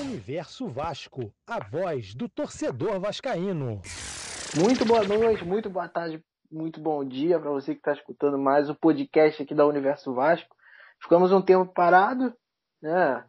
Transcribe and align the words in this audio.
Universo 0.00 0.68
Vasco, 0.68 1.32
a 1.44 1.58
voz 1.58 2.14
do 2.14 2.28
torcedor 2.28 3.00
vascaíno. 3.00 3.80
Muito 4.56 4.84
boa 4.84 5.02
noite, 5.02 5.44
muito 5.44 5.68
boa 5.68 5.88
tarde, 5.88 6.22
muito 6.50 6.80
bom 6.80 7.04
dia 7.04 7.38
para 7.40 7.50
você 7.50 7.72
que 7.72 7.80
está 7.80 7.92
escutando 7.92 8.38
mais 8.38 8.70
o 8.70 8.76
podcast 8.76 9.42
aqui 9.42 9.56
da 9.56 9.66
Universo 9.66 10.14
Vasco. 10.14 10.54
Ficamos 11.02 11.32
um 11.32 11.42
tempo 11.42 11.72
parado, 11.72 12.32
né? 12.80 13.24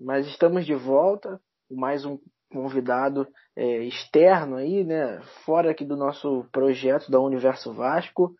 Mas 0.00 0.26
estamos 0.26 0.64
de 0.64 0.74
volta 0.74 1.38
com 1.68 1.76
mais 1.76 2.06
um 2.06 2.18
convidado 2.50 3.28
é, 3.54 3.84
externo 3.84 4.56
aí, 4.56 4.82
né? 4.82 5.20
Fora 5.44 5.72
aqui 5.72 5.84
do 5.84 5.96
nosso 5.96 6.46
projeto 6.50 7.10
da 7.10 7.20
Universo 7.20 7.74
Vasco. 7.74 8.34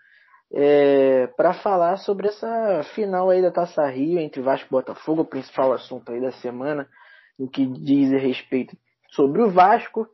É, 0.51 1.27
para 1.37 1.53
falar 1.53 1.99
sobre 1.99 2.29
essa 2.29 2.83
final 2.95 3.29
aí 3.29 3.43
da 3.43 3.51
Taça 3.51 3.87
Rio 3.87 4.19
entre 4.19 4.41
Vasco 4.41 4.69
e 4.69 4.71
Botafogo, 4.71 5.23
o 5.23 5.27
principal 5.27 5.73
assunto 5.73 6.11
aí 6.11 6.21
da 6.21 6.33
semana 6.33 6.89
no 7.39 7.49
que 7.49 7.67
diz 7.67 8.11
respeito 8.11 8.77
sobre 9.11 9.43
o 9.43 9.51
Vasco. 9.51 10.09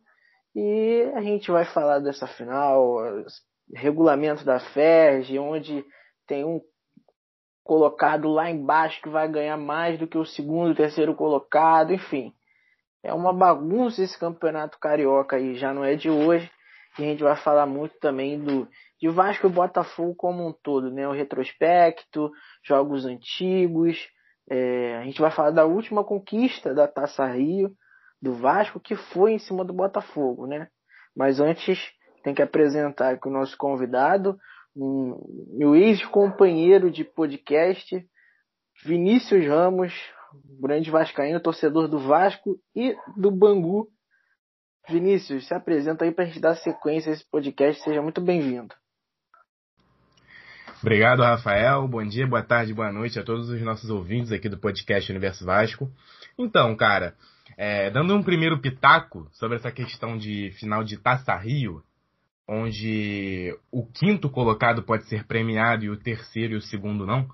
E 0.54 1.10
a 1.14 1.20
gente 1.20 1.50
vai 1.50 1.64
falar 1.64 2.00
dessa 2.00 2.26
final, 2.26 2.96
regulamento 3.74 4.44
da 4.44 4.58
FERJ, 4.58 5.38
onde 5.38 5.84
tem 6.26 6.44
um 6.44 6.60
colocado 7.62 8.28
lá 8.28 8.50
embaixo 8.50 9.00
que 9.00 9.08
vai 9.08 9.28
ganhar 9.28 9.56
mais 9.56 9.98
do 9.98 10.06
que 10.06 10.18
o 10.18 10.24
segundo, 10.24 10.74
terceiro 10.74 11.14
colocado, 11.14 11.92
enfim. 11.92 12.32
É 13.02 13.14
uma 13.14 13.32
bagunça 13.32 14.02
esse 14.02 14.18
campeonato 14.18 14.78
carioca 14.78 15.36
aí, 15.36 15.54
já 15.54 15.72
não 15.72 15.84
é 15.84 15.94
de 15.94 16.10
hoje. 16.10 16.50
E 16.98 17.02
a 17.02 17.06
gente 17.06 17.22
vai 17.22 17.36
falar 17.36 17.66
muito 17.66 17.96
também 18.00 18.38
do 18.38 18.68
de 19.00 19.08
Vasco 19.08 19.46
e 19.46 19.50
Botafogo 19.50 20.14
como 20.14 20.46
um 20.46 20.52
todo, 20.52 20.90
né? 20.90 21.08
O 21.08 21.12
retrospecto, 21.12 22.30
jogos 22.62 23.06
antigos, 23.06 24.08
é, 24.50 24.96
a 24.96 25.04
gente 25.04 25.20
vai 25.20 25.30
falar 25.30 25.52
da 25.52 25.64
última 25.64 26.02
conquista 26.02 26.74
da 26.74 26.88
Taça 26.88 27.24
Rio 27.24 27.72
do 28.20 28.34
Vasco, 28.34 28.80
que 28.80 28.96
foi 28.96 29.32
em 29.32 29.38
cima 29.38 29.64
do 29.64 29.72
Botafogo, 29.72 30.46
né? 30.46 30.68
Mas 31.16 31.40
antes 31.40 31.78
tem 32.24 32.34
que 32.34 32.42
apresentar 32.42 33.14
aqui 33.14 33.28
o 33.28 33.32
nosso 33.32 33.56
convidado, 33.56 34.36
um, 34.76 35.16
meu 35.56 35.74
ex-companheiro 35.74 36.90
de 36.90 37.04
podcast, 37.04 38.04
Vinícius 38.84 39.46
Ramos, 39.46 39.94
grande 40.60 40.90
vascaíno, 40.90 41.40
torcedor 41.40 41.88
do 41.88 41.98
Vasco 41.98 42.58
e 42.74 42.96
do 43.16 43.30
Bangu. 43.30 43.88
Vinícius, 44.88 45.46
se 45.46 45.54
apresenta 45.54 46.04
aí 46.04 46.12
para 46.12 46.24
a 46.24 46.26
gente 46.26 46.40
dar 46.40 46.56
sequência 46.56 47.10
a 47.10 47.14
esse 47.14 47.28
podcast, 47.30 47.82
seja 47.82 48.02
muito 48.02 48.20
bem-vindo. 48.20 48.74
Obrigado, 50.82 51.22
Rafael. 51.22 51.86
Bom 51.86 52.02
dia, 52.02 52.26
boa 52.26 52.42
tarde, 52.42 52.72
boa 52.72 52.90
noite 52.90 53.18
a 53.18 53.22
todos 53.22 53.50
os 53.50 53.60
nossos 53.60 53.90
ouvintes 53.90 54.32
aqui 54.32 54.48
do 54.48 54.56
podcast 54.56 55.12
Universo 55.12 55.44
Vasco. 55.44 55.90
Então, 56.38 56.74
cara, 56.74 57.14
é, 57.54 57.90
dando 57.90 58.16
um 58.16 58.22
primeiro 58.22 58.58
pitaco 58.58 59.28
sobre 59.32 59.58
essa 59.58 59.70
questão 59.70 60.16
de 60.16 60.52
final 60.52 60.82
de 60.82 60.96
Taça 60.96 61.36
Rio, 61.36 61.82
onde 62.48 63.54
o 63.70 63.84
quinto 63.86 64.30
colocado 64.30 64.82
pode 64.82 65.04
ser 65.04 65.24
premiado 65.26 65.84
e 65.84 65.90
o 65.90 65.98
terceiro 65.98 66.54
e 66.54 66.56
o 66.56 66.62
segundo 66.62 67.04
não, 67.04 67.28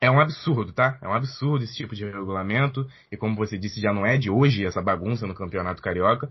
é 0.00 0.10
um 0.10 0.20
absurdo, 0.20 0.72
tá? 0.72 0.98
É 1.00 1.06
um 1.06 1.14
absurdo 1.14 1.64
esse 1.64 1.76
tipo 1.76 1.94
de 1.94 2.04
regulamento. 2.04 2.88
E 3.10 3.16
como 3.16 3.36
você 3.36 3.56
disse, 3.56 3.80
já 3.80 3.92
não 3.92 4.04
é 4.04 4.18
de 4.18 4.30
hoje 4.30 4.66
essa 4.66 4.82
bagunça 4.82 5.28
no 5.28 5.34
Campeonato 5.34 5.80
Carioca. 5.80 6.28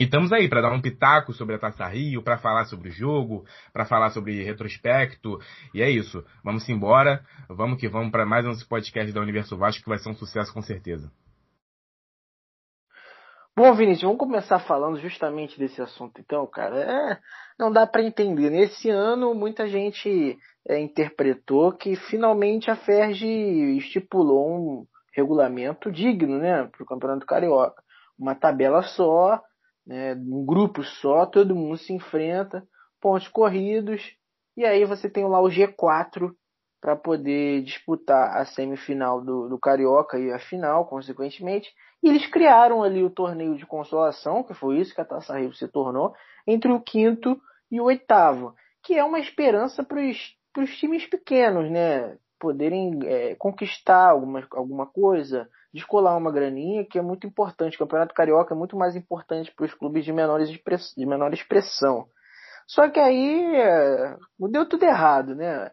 E 0.00 0.04
estamos 0.04 0.32
aí 0.32 0.48
para 0.48 0.60
dar 0.60 0.70
um 0.70 0.80
pitaco 0.80 1.32
sobre 1.32 1.56
a 1.56 1.58
Taça 1.58 1.84
Rio, 1.84 2.22
para 2.22 2.38
falar 2.38 2.66
sobre 2.66 2.88
o 2.88 2.92
jogo, 2.92 3.44
para 3.72 3.84
falar 3.84 4.10
sobre 4.10 4.44
retrospecto. 4.44 5.40
E 5.74 5.82
é 5.82 5.90
isso. 5.90 6.24
Vamos 6.44 6.68
embora. 6.68 7.24
Vamos 7.48 7.80
que 7.80 7.88
vamos 7.88 8.12
para 8.12 8.24
mais 8.24 8.46
um 8.46 8.52
podcast 8.68 9.12
da 9.12 9.20
Universo 9.20 9.56
Vasco 9.56 9.82
que 9.82 9.88
vai 9.88 9.98
ser 9.98 10.10
um 10.10 10.14
sucesso 10.14 10.54
com 10.54 10.62
certeza. 10.62 11.10
Bom, 13.56 13.74
Vinícius, 13.74 14.04
vamos 14.04 14.18
começar 14.18 14.60
falando 14.60 15.00
justamente 15.00 15.58
desse 15.58 15.82
assunto, 15.82 16.20
então, 16.20 16.46
cara. 16.46 16.78
É, 16.78 17.18
não 17.58 17.72
dá 17.72 17.84
para 17.84 18.04
entender. 18.04 18.50
Nesse 18.50 18.88
ano, 18.88 19.34
muita 19.34 19.66
gente 19.66 20.38
é, 20.68 20.78
interpretou 20.78 21.72
que 21.72 21.96
finalmente 21.96 22.70
a 22.70 22.76
Ferg 22.76 23.76
estipulou 23.76 24.48
um 24.48 24.86
regulamento 25.12 25.90
digno, 25.90 26.38
né, 26.38 26.68
para 26.70 26.84
o 26.84 26.86
Campeonato 26.86 27.26
Carioca. 27.26 27.82
Uma 28.16 28.36
tabela 28.36 28.82
só, 28.82 29.42
né, 29.88 30.14
um 30.14 30.44
grupo 30.44 30.84
só, 30.84 31.24
todo 31.24 31.56
mundo 31.56 31.78
se 31.78 31.94
enfrenta, 31.94 32.62
pontos 33.00 33.26
corridos, 33.28 34.02
e 34.54 34.64
aí 34.66 34.84
você 34.84 35.08
tem 35.08 35.24
lá 35.24 35.40
o 35.40 35.48
G4 35.48 36.30
para 36.80 36.94
poder 36.94 37.62
disputar 37.62 38.36
a 38.36 38.44
semifinal 38.44 39.20
do, 39.24 39.48
do 39.48 39.58
Carioca 39.58 40.18
e 40.18 40.30
a 40.30 40.38
final, 40.38 40.86
consequentemente. 40.86 41.72
E 42.02 42.08
eles 42.08 42.26
criaram 42.26 42.82
ali 42.82 43.02
o 43.02 43.10
torneio 43.10 43.56
de 43.56 43.66
consolação, 43.66 44.44
que 44.44 44.54
foi 44.54 44.78
isso 44.78 44.94
que 44.94 45.00
a 45.00 45.04
Taça 45.04 45.36
Rio 45.38 45.52
se 45.54 45.66
tornou, 45.66 46.14
entre 46.46 46.70
o 46.70 46.80
quinto 46.80 47.40
e 47.70 47.80
o 47.80 47.84
oitavo, 47.84 48.54
que 48.82 48.94
é 48.94 49.02
uma 49.02 49.18
esperança 49.18 49.82
para 49.82 50.00
os 50.00 50.78
times 50.78 51.06
pequenos, 51.06 51.70
né? 51.70 52.16
Poderem 52.38 53.00
é, 53.04 53.34
conquistar 53.34 54.10
alguma, 54.10 54.46
alguma 54.52 54.86
coisa, 54.86 55.48
descolar 55.72 56.16
uma 56.16 56.32
graninha, 56.32 56.84
que 56.84 56.98
é 56.98 57.02
muito 57.02 57.26
importante. 57.26 57.76
O 57.76 57.78
Campeonato 57.78 58.14
Carioca 58.14 58.54
é 58.54 58.56
muito 58.56 58.76
mais 58.76 58.96
importante 58.96 59.52
para 59.54 59.66
os 59.66 59.74
clubes 59.74 60.04
de, 60.04 60.12
menores 60.12 60.48
de 60.50 61.06
menor 61.06 61.32
expressão. 61.32 62.06
Só 62.66 62.88
que 62.88 63.00
aí 63.00 63.56
é, 63.56 64.16
deu 64.50 64.68
tudo 64.68 64.84
errado, 64.84 65.34
né? 65.34 65.70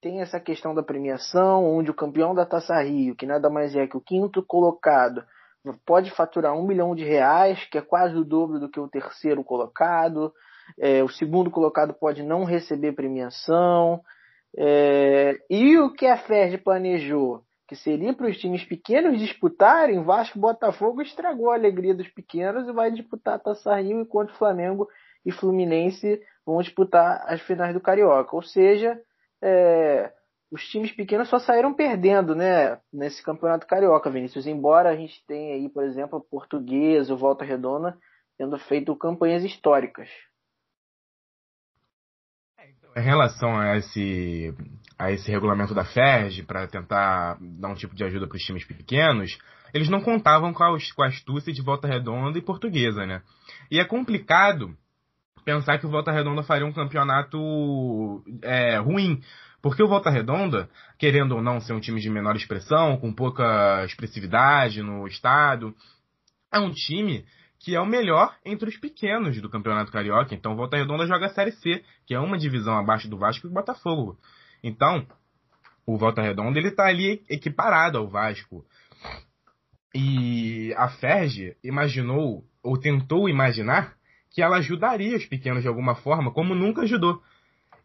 Tem 0.00 0.20
essa 0.20 0.40
questão 0.40 0.74
da 0.74 0.82
premiação, 0.82 1.64
onde 1.64 1.90
o 1.90 1.94
campeão 1.94 2.34
da 2.34 2.44
Taça 2.44 2.80
Rio, 2.82 3.14
que 3.14 3.26
nada 3.26 3.48
mais 3.48 3.76
é 3.76 3.86
que 3.86 3.96
o 3.96 4.00
quinto 4.00 4.42
colocado, 4.44 5.24
pode 5.86 6.10
faturar 6.10 6.54
um 6.54 6.66
milhão 6.66 6.94
de 6.94 7.04
reais, 7.04 7.64
que 7.70 7.78
é 7.78 7.82
quase 7.82 8.16
o 8.16 8.24
dobro 8.24 8.58
do 8.58 8.68
que 8.68 8.80
o 8.80 8.88
terceiro 8.88 9.44
colocado. 9.44 10.32
É, 10.78 11.02
o 11.04 11.08
segundo 11.08 11.50
colocado 11.50 11.94
pode 11.94 12.22
não 12.22 12.44
receber 12.44 12.92
premiação. 12.92 14.00
É, 14.56 15.38
e 15.48 15.78
o 15.78 15.92
que 15.92 16.06
a 16.06 16.16
FERJ 16.16 16.58
planejou? 16.58 17.42
Que 17.72 17.76
seria 17.76 18.12
para 18.12 18.28
os 18.28 18.36
times 18.36 18.62
pequenos 18.62 19.18
disputarem, 19.18 20.04
Vasco 20.04 20.38
Botafogo 20.38 21.00
estragou 21.00 21.50
a 21.50 21.54
alegria 21.54 21.94
dos 21.94 22.06
pequenos 22.06 22.68
e 22.68 22.72
vai 22.72 22.90
disputar 22.90 23.36
a 23.36 23.38
Taça 23.38 23.74
Rio, 23.76 23.98
enquanto 23.98 24.36
Flamengo 24.36 24.86
e 25.24 25.32
Fluminense 25.32 26.20
vão 26.44 26.60
disputar 26.60 27.24
as 27.26 27.40
finais 27.40 27.72
do 27.72 27.80
Carioca. 27.80 28.36
Ou 28.36 28.42
seja, 28.42 29.00
é, 29.42 30.12
os 30.50 30.68
times 30.68 30.92
pequenos 30.92 31.30
só 31.30 31.38
saíram 31.38 31.72
perdendo 31.72 32.34
né, 32.34 32.78
nesse 32.92 33.22
campeonato 33.22 33.66
carioca, 33.66 34.10
Vinícius. 34.10 34.46
Embora 34.46 34.90
a 34.90 34.94
gente 34.94 35.24
tenha 35.26 35.54
aí, 35.54 35.66
por 35.70 35.82
exemplo, 35.82 36.18
a 36.18 36.30
Portuguesa, 36.30 37.14
o 37.14 37.16
Volta 37.16 37.42
Redonda, 37.42 37.96
tendo 38.36 38.58
feito 38.58 38.94
campanhas 38.94 39.44
históricas. 39.44 40.10
Em 42.96 43.02
relação 43.02 43.58
a 43.58 43.76
esse, 43.76 44.54
a 44.98 45.10
esse 45.10 45.30
regulamento 45.30 45.74
da 45.74 45.84
FERJ, 45.84 46.42
para 46.42 46.66
tentar 46.66 47.38
dar 47.40 47.68
um 47.68 47.74
tipo 47.74 47.94
de 47.94 48.04
ajuda 48.04 48.26
para 48.26 48.36
os 48.36 48.42
times 48.42 48.64
pequenos, 48.64 49.38
eles 49.72 49.88
não 49.88 50.00
contavam 50.00 50.52
com 50.52 50.62
a, 50.62 50.76
com 50.94 51.02
a 51.02 51.06
astúcia 51.06 51.52
de 51.52 51.62
Volta 51.62 51.88
Redonda 51.88 52.38
e 52.38 52.42
Portuguesa, 52.42 53.06
né? 53.06 53.22
E 53.70 53.80
é 53.80 53.84
complicado 53.84 54.76
pensar 55.44 55.78
que 55.78 55.86
o 55.86 55.90
Volta 55.90 56.12
Redonda 56.12 56.42
faria 56.42 56.66
um 56.66 56.72
campeonato 56.72 58.22
é, 58.42 58.76
ruim, 58.78 59.22
porque 59.60 59.82
o 59.82 59.88
Volta 59.88 60.10
Redonda, 60.10 60.68
querendo 60.98 61.36
ou 61.36 61.42
não 61.42 61.60
ser 61.60 61.72
um 61.72 61.80
time 61.80 62.00
de 62.00 62.10
menor 62.10 62.36
expressão, 62.36 62.96
com 62.96 63.12
pouca 63.12 63.84
expressividade 63.84 64.82
no 64.82 65.06
estado, 65.06 65.74
é 66.52 66.58
um 66.58 66.70
time 66.70 67.24
que 67.62 67.76
é 67.76 67.80
o 67.80 67.86
melhor 67.86 68.36
entre 68.44 68.68
os 68.68 68.76
pequenos 68.76 69.40
do 69.40 69.48
Campeonato 69.48 69.92
Carioca. 69.92 70.34
Então, 70.34 70.56
Volta 70.56 70.76
Redonda 70.76 71.06
joga 71.06 71.26
a 71.26 71.30
Série 71.30 71.52
C, 71.52 71.84
que 72.04 72.12
é 72.12 72.18
uma 72.18 72.36
divisão 72.36 72.76
abaixo 72.76 73.08
do 73.08 73.16
Vasco 73.16 73.46
e 73.46 73.48
do 73.48 73.54
Botafogo. 73.54 74.18
Então, 74.64 75.06
o 75.86 75.96
Volta 75.96 76.20
Redonda 76.20 76.58
ele 76.58 76.68
está 76.68 76.86
ali 76.86 77.22
equiparado 77.30 77.98
ao 77.98 78.08
Vasco. 78.08 78.64
E 79.94 80.74
a 80.76 80.88
Ferge 80.88 81.56
imaginou 81.62 82.44
ou 82.64 82.78
tentou 82.78 83.28
imaginar 83.28 83.94
que 84.30 84.42
ela 84.42 84.56
ajudaria 84.56 85.16
os 85.16 85.26
pequenos 85.26 85.62
de 85.62 85.68
alguma 85.68 85.94
forma, 85.94 86.32
como 86.32 86.56
nunca 86.56 86.82
ajudou. 86.82 87.22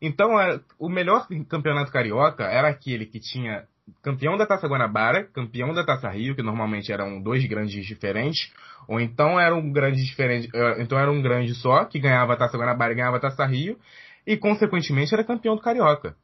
Então, 0.01 0.39
é, 0.39 0.59
o 0.79 0.89
melhor 0.89 1.27
campeonato 1.47 1.91
carioca 1.91 2.45
era 2.45 2.67
aquele 2.67 3.05
que 3.05 3.19
tinha 3.19 3.67
campeão 4.01 4.37
da 4.37 4.45
Taça 4.45 4.67
Guanabara, 4.67 5.25
campeão 5.25 5.73
da 5.73 5.83
Taça 5.83 6.09
Rio, 6.09 6.35
que 6.35 6.41
normalmente 6.41 6.91
eram 6.91 7.21
dois 7.21 7.45
grandes 7.45 7.85
diferentes, 7.85 8.51
ou 8.87 8.99
então 8.99 9.39
era 9.39 9.55
um 9.55 9.71
grande 9.71 10.03
diferente, 10.03 10.49
eh, 10.53 10.81
então 10.81 10.97
era 10.97 11.11
um 11.11 11.21
grande 11.21 11.53
só 11.55 11.85
que 11.85 11.99
ganhava 11.99 12.33
a 12.33 12.37
Taça 12.37 12.57
Guanabara 12.57 12.93
e 12.93 12.95
ganhava 12.95 13.17
a 13.17 13.19
Taça 13.19 13.45
Rio, 13.45 13.77
e 14.25 14.37
consequentemente 14.37 15.13
era 15.13 15.23
campeão 15.23 15.55
do 15.55 15.61
Carioca. 15.61 16.15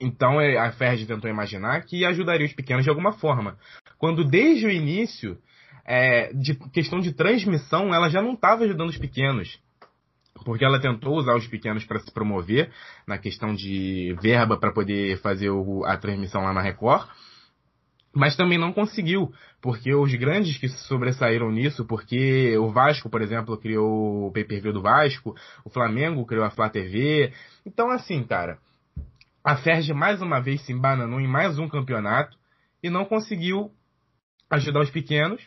Então 0.00 0.40
eh, 0.40 0.56
a 0.56 0.72
Ferdi 0.72 1.06
tentou 1.06 1.30
imaginar 1.30 1.84
que 1.84 2.04
ajudaria 2.04 2.46
os 2.46 2.54
pequenos 2.54 2.84
de 2.84 2.90
alguma 2.90 3.12
forma. 3.12 3.58
Quando 3.98 4.24
desde 4.24 4.66
o 4.66 4.70
início, 4.70 5.38
é, 5.84 6.32
de 6.32 6.54
questão 6.70 7.00
de 7.00 7.12
transmissão, 7.12 7.94
ela 7.94 8.08
já 8.08 8.22
não 8.22 8.34
estava 8.34 8.64
ajudando 8.64 8.90
os 8.90 8.98
pequenos 8.98 9.60
porque 10.44 10.64
ela 10.64 10.80
tentou 10.80 11.16
usar 11.16 11.36
os 11.36 11.46
pequenos 11.46 11.84
para 11.84 11.98
se 11.98 12.12
promover 12.12 12.70
na 13.06 13.18
questão 13.18 13.54
de 13.54 14.16
verba 14.20 14.56
para 14.56 14.72
poder 14.72 15.18
fazer 15.20 15.50
o, 15.50 15.84
a 15.84 15.96
transmissão 15.96 16.42
lá 16.42 16.52
na 16.52 16.62
Record. 16.62 17.08
mas 18.14 18.36
também 18.36 18.58
não 18.58 18.72
conseguiu, 18.72 19.32
porque 19.60 19.94
os 19.94 20.12
grandes 20.14 20.58
que 20.58 20.68
se 20.68 20.78
sobressaíram 20.86 21.50
nisso, 21.50 21.86
porque 21.86 22.56
o 22.58 22.70
Vasco, 22.70 23.08
por 23.08 23.22
exemplo, 23.22 23.56
criou 23.58 24.26
o 24.26 24.32
pay-per-view 24.32 24.72
do 24.72 24.82
Vasco, 24.82 25.34
o 25.64 25.70
Flamengo 25.70 26.26
criou 26.26 26.44
a 26.44 26.50
Flá 26.50 26.68
TV. 26.68 27.32
Então, 27.64 27.90
assim, 27.90 28.24
cara, 28.24 28.58
a 29.44 29.56
Ferg 29.56 29.92
mais 29.92 30.20
uma 30.20 30.40
vez 30.40 30.60
se 30.62 30.72
embananou 30.72 31.20
em 31.20 31.28
mais 31.28 31.58
um 31.58 31.68
campeonato 31.68 32.36
e 32.82 32.90
não 32.90 33.04
conseguiu 33.04 33.70
ajudar 34.50 34.80
os 34.80 34.90
pequenos 34.90 35.40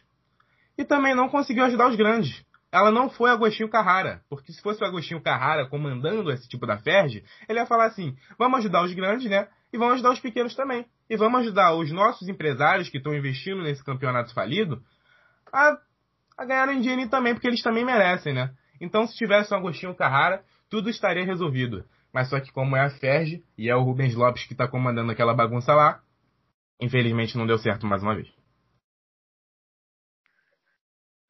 e 0.78 0.86
também 0.86 1.14
não 1.14 1.30
conseguiu 1.30 1.66
ajudar 1.66 1.90
os 1.90 1.96
grandes. 1.96 2.44
Ela 2.74 2.90
não 2.90 3.08
foi 3.08 3.30
Agostinho 3.30 3.70
Carrara, 3.70 4.24
porque 4.28 4.52
se 4.52 4.60
fosse 4.60 4.84
o 4.84 4.88
Agostinho 4.88 5.22
Carrara 5.22 5.70
comandando 5.70 6.32
esse 6.32 6.50
tipo 6.50 6.66
da 6.66 6.76
Ferg, 6.76 7.24
ele 7.48 7.60
ia 7.60 7.68
falar 7.68 7.86
assim: 7.86 8.18
vamos 8.36 8.58
ajudar 8.58 8.84
os 8.84 8.92
grandes, 8.96 9.30
né? 9.30 9.48
E 9.72 9.78
vamos 9.78 9.94
ajudar 9.94 10.10
os 10.10 10.20
pequenos 10.20 10.56
também. 10.56 10.84
E 11.08 11.16
vamos 11.16 11.42
ajudar 11.42 11.76
os 11.76 11.92
nossos 11.92 12.28
empresários 12.28 12.90
que 12.90 12.98
estão 12.98 13.14
investindo 13.14 13.62
nesse 13.62 13.84
campeonato 13.86 14.34
falido 14.34 14.82
a, 15.54 15.78
a 16.36 16.46
ganharem 16.46 16.82
dinheiro 16.82 17.08
também, 17.12 17.36
porque 17.36 17.48
eles 17.48 17.62
também 17.62 17.86
merecem, 17.86 18.34
né? 18.34 18.52
Então, 18.82 19.06
se 19.06 19.16
tivesse 19.16 19.54
o 19.54 19.58
Agostinho 19.58 19.94
Carrara, 19.94 20.44
tudo 20.68 20.90
estaria 20.90 21.24
resolvido. 21.24 21.86
Mas 22.12 22.30
só 22.30 22.40
que 22.40 22.52
como 22.52 22.76
é 22.76 22.82
a 22.82 22.90
Ferg 22.90 23.44
e 23.56 23.70
é 23.70 23.76
o 23.76 23.84
Rubens 23.84 24.16
Lopes 24.16 24.48
que 24.48 24.54
está 24.54 24.68
comandando 24.68 25.12
aquela 25.12 25.36
bagunça 25.36 25.76
lá, 25.76 26.02
infelizmente 26.82 27.38
não 27.38 27.46
deu 27.46 27.60
certo 27.60 27.86
mais 27.86 28.02
uma 28.02 28.16
vez. 28.16 28.34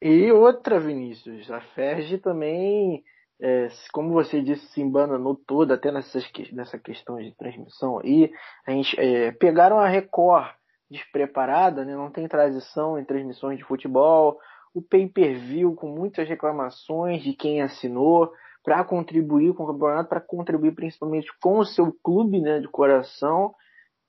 E 0.06 0.30
outra, 0.30 0.78
Vinícius, 0.78 1.50
a 1.50 1.62
Ferg 1.62 2.18
também, 2.18 3.02
é, 3.40 3.68
como 3.90 4.12
você 4.12 4.42
disse, 4.42 4.66
se 4.66 4.82
embananou 4.82 5.34
toda, 5.34 5.76
até 5.76 5.90
nessas, 5.90 6.30
nessa 6.52 6.78
questão 6.78 7.16
de 7.16 7.34
transmissão 7.34 7.98
aí. 8.00 8.30
A 8.66 8.70
gente, 8.70 9.00
é, 9.00 9.32
pegaram 9.32 9.78
a 9.78 9.88
Record 9.88 10.52
despreparada, 10.90 11.86
né, 11.86 11.96
não 11.96 12.10
tem 12.10 12.28
transição 12.28 12.98
em 12.98 13.04
transmissões 13.06 13.56
de 13.56 13.64
futebol, 13.64 14.38
o 14.74 14.82
pay-per-view 14.82 15.74
com 15.74 15.88
muitas 15.88 16.28
reclamações 16.28 17.22
de 17.22 17.32
quem 17.32 17.62
assinou 17.62 18.30
para 18.62 18.84
contribuir 18.84 19.54
com 19.54 19.64
o 19.64 19.68
campeonato, 19.68 20.10
para 20.10 20.20
contribuir 20.20 20.74
principalmente 20.74 21.32
com 21.40 21.60
o 21.60 21.64
seu 21.64 21.90
clube 22.02 22.42
né, 22.42 22.60
de 22.60 22.68
coração 22.68 23.54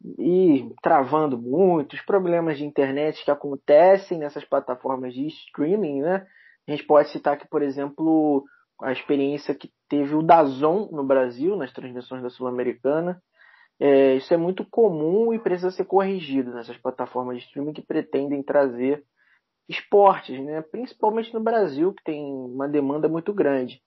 e 0.03 0.69
travando 0.81 1.37
muitos 1.37 2.01
problemas 2.01 2.57
de 2.57 2.65
internet 2.65 3.23
que 3.23 3.31
acontecem 3.31 4.17
nessas 4.17 4.43
plataformas 4.45 5.13
de 5.13 5.27
streaming, 5.27 6.01
né? 6.01 6.25
A 6.67 6.71
gente 6.71 6.85
pode 6.85 7.09
citar 7.09 7.33
aqui, 7.33 7.47
por 7.47 7.61
exemplo, 7.61 8.43
a 8.81 8.91
experiência 8.91 9.55
que 9.55 9.71
teve 9.89 10.15
o 10.15 10.23
Dazon 10.23 10.89
no 10.91 11.03
Brasil, 11.03 11.55
nas 11.55 11.71
transmissões 11.71 12.21
da 12.21 12.29
Sul-Americana. 12.29 13.21
É, 13.79 14.15
isso 14.15 14.33
é 14.33 14.37
muito 14.37 14.65
comum 14.65 15.33
e 15.33 15.39
precisa 15.39 15.71
ser 15.71 15.85
corrigido 15.85 16.53
nessas 16.53 16.77
plataformas 16.77 17.37
de 17.37 17.43
streaming 17.43 17.73
que 17.73 17.85
pretendem 17.85 18.41
trazer 18.41 19.03
esportes, 19.67 20.39
né? 20.39 20.61
principalmente 20.61 21.33
no 21.33 21.41
Brasil, 21.41 21.93
que 21.93 22.03
tem 22.03 22.23
uma 22.23 22.67
demanda 22.67 23.07
muito 23.07 23.33
grande. 23.33 23.81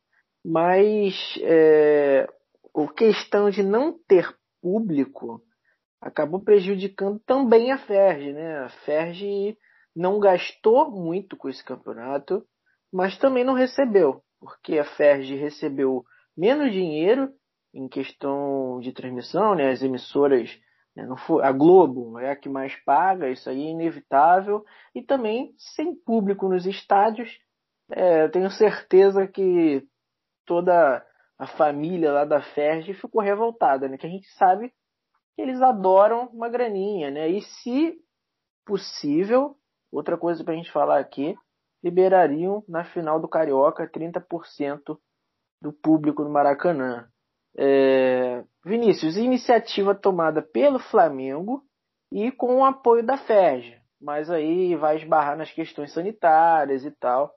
Mas 0.45 1.39
é, 1.43 2.29
a 2.77 2.93
questão 2.93 3.51
de 3.51 3.63
não 3.63 3.97
ter 4.07 4.29
público 4.61 5.43
acabou 6.01 6.41
prejudicando 6.41 7.19
também 7.21 7.73
a 7.73 7.79
Ferg, 7.79 8.33
né? 8.33 8.59
A 8.65 8.69
Ferg 8.85 9.57
não 9.95 10.21
gastou 10.21 10.91
muito 10.91 11.37
com 11.37 11.49
esse 11.49 11.65
campeonato, 11.65 12.45
mas 12.93 13.19
também 13.19 13.45
não 13.45 13.55
recebeu, 13.55 14.23
porque 14.41 14.79
a 14.79 14.85
Ferg 14.85 15.35
recebeu 15.35 16.05
menos 16.37 16.73
dinheiro 16.73 17.31
em 17.75 17.89
questão 17.89 18.79
de 18.81 18.93
transmissão, 18.93 19.55
né? 19.55 19.71
As 19.71 19.83
emissoras, 19.83 20.51
né? 20.97 21.07
a 21.43 21.53
Globo 21.53 22.19
é 22.19 22.31
a 22.31 22.37
que 22.37 22.49
mais 22.49 22.75
paga, 22.85 23.29
isso 23.29 23.51
aí 23.51 23.67
é 23.67 23.71
inevitável, 23.71 24.65
e 24.95 25.03
também 25.03 25.53
sem 25.59 25.95
público 25.95 26.49
nos 26.49 26.65
estádios, 26.65 27.29
é, 27.91 28.25
eu 28.25 28.31
tenho 28.31 28.51
certeza 28.51 29.27
que 29.27 29.83
toda 30.47 31.05
a 31.39 31.47
família 31.47 32.13
lá 32.13 32.25
da 32.25 32.41
Ferg 32.41 32.93
ficou 32.95 33.21
revoltada, 33.21 33.89
né? 33.89 33.99
Que 33.99 34.07
a 34.07 34.11
gente 34.11 34.29
sabe 34.35 34.73
eles 35.39 35.63
adoram 35.63 36.29
uma 36.33 36.49
graninha, 36.49 37.11
né? 37.11 37.29
E 37.29 37.41
se 37.43 37.97
possível, 38.67 39.57
outra 39.91 40.19
coisa 40.19 40.43
para 40.45 40.53
a 40.53 40.57
gente 40.57 40.73
falar 40.73 40.99
aqui, 40.99 41.37
liberariam 41.83 42.65
na 42.69 42.85
final 42.85 43.21
do 43.21 43.29
Carioca 43.29 43.89
30% 43.89 44.99
do 45.63 45.73
público 45.73 46.25
do 46.25 46.31
Maracanã. 46.31 47.09
É... 47.57 48.45
Vinícius, 48.65 49.17
iniciativa 49.17 49.95
tomada 49.95 50.43
pelo 50.43 50.79
Flamengo 50.79 51.65
e 52.13 52.31
com 52.33 52.57
o 52.57 52.65
apoio 52.65 53.05
da 53.05 53.17
FERJ, 53.17 53.81
mas 54.01 54.31
aí 54.31 54.75
vai 54.77 54.97
esbarrar 54.97 55.37
nas 55.37 55.51
questões 55.51 55.93
sanitárias 55.93 56.85
e 56.85 56.91
tal. 56.91 57.33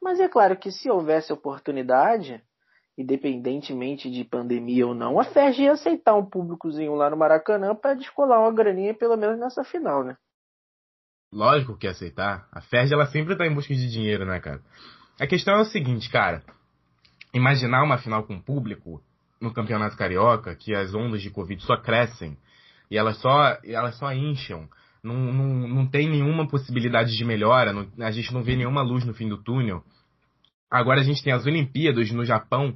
Mas 0.00 0.20
é 0.20 0.28
claro 0.28 0.56
que 0.56 0.70
se 0.70 0.90
houvesse 0.90 1.32
oportunidade, 1.32 2.42
independentemente 2.96 4.10
de 4.10 4.24
pandemia 4.24 4.86
ou 4.86 4.94
não, 4.94 5.20
a 5.20 5.24
Ferg 5.24 5.62
ia 5.62 5.72
aceitar 5.72 6.14
um 6.14 6.24
públicozinho 6.24 6.94
lá 6.94 7.10
no 7.10 7.16
Maracanã 7.16 7.74
para 7.74 7.94
descolar 7.94 8.40
uma 8.40 8.52
graninha 8.52 8.94
pelo 8.94 9.16
menos 9.16 9.38
nessa 9.38 9.62
final, 9.64 10.02
né? 10.02 10.16
Lógico 11.32 11.76
que 11.76 11.86
aceitar. 11.86 12.48
A 12.50 12.60
Ferg 12.60 12.92
ela 12.92 13.06
sempre 13.06 13.36
tá 13.36 13.46
em 13.46 13.54
busca 13.54 13.74
de 13.74 13.90
dinheiro, 13.90 14.24
né, 14.24 14.40
cara? 14.40 14.60
A 15.20 15.26
questão 15.26 15.54
é 15.54 15.60
o 15.60 15.66
seguinte, 15.66 16.10
cara. 16.10 16.42
Imaginar 17.34 17.82
uma 17.82 17.98
final 17.98 18.24
com 18.24 18.40
público 18.40 19.02
no 19.40 19.52
Campeonato 19.52 19.96
Carioca, 19.96 20.54
que 20.54 20.74
as 20.74 20.94
ondas 20.94 21.20
de 21.20 21.30
Covid 21.30 21.62
só 21.62 21.76
crescem 21.76 22.38
e 22.90 22.96
elas 22.96 23.18
só, 23.18 23.58
elas 23.64 23.96
só 23.98 24.12
incham. 24.12 24.68
Não, 25.02 25.14
não, 25.14 25.68
não 25.68 25.86
tem 25.86 26.08
nenhuma 26.08 26.48
possibilidade 26.48 27.16
de 27.16 27.24
melhora, 27.24 27.72
não, 27.72 27.86
a 28.04 28.10
gente 28.10 28.32
não 28.32 28.42
vê 28.42 28.56
nenhuma 28.56 28.82
luz 28.82 29.04
no 29.04 29.14
fim 29.14 29.28
do 29.28 29.36
túnel. 29.36 29.84
Agora 30.70 31.00
a 31.00 31.04
gente 31.04 31.22
tem 31.22 31.32
as 31.32 31.46
Olimpíadas 31.46 32.10
no 32.10 32.24
Japão, 32.24 32.74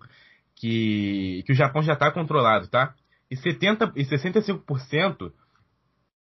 que, 0.57 1.43
que 1.47 1.53
o 1.53 1.57
Japão 1.57 1.83
já 1.83 1.95
está 1.95 2.11
controlado, 2.11 2.69
tá? 2.69 2.95
E, 3.31 3.37
70, 3.37 3.93
e 3.97 4.05
65% 4.05 5.33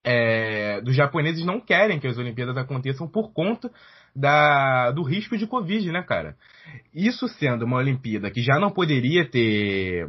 é, 0.05 0.81
dos 0.83 0.95
japoneses 0.95 1.45
não 1.45 1.61
querem 1.61 1.99
que 1.99 2.07
as 2.07 2.17
Olimpíadas 2.17 2.57
aconteçam 2.57 3.09
por 3.09 3.33
conta 3.33 3.71
da, 4.15 4.93
do 4.93 5.03
risco 5.03 5.37
de 5.37 5.47
Covid, 5.47 5.91
né, 5.91 6.03
cara? 6.03 6.37
Isso 6.95 7.27
sendo 7.29 7.65
uma 7.65 7.79
Olimpíada 7.79 8.31
que 8.31 8.41
já 8.41 8.59
não 8.59 8.71
poderia 8.71 9.29
ter, 9.29 10.09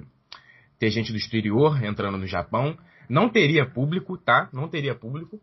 ter 0.80 0.92
gente 0.92 1.12
do 1.12 1.18
exterior 1.18 1.84
entrando 1.84 2.18
no 2.18 2.28
Japão, 2.28 2.78
não 3.10 3.30
teria 3.30 3.66
público, 3.66 4.18
tá? 4.18 4.50
Não 4.54 4.70
teria 4.70 4.94
público. 4.94 5.40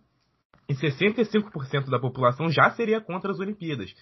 E 0.69 0.75
65% 0.75 1.91
da 1.91 1.99
população 1.99 2.49
já 2.49 2.71
seria 2.71 3.01
contra 3.01 3.33
as 3.33 3.39
Olimpíadas. 3.39 3.93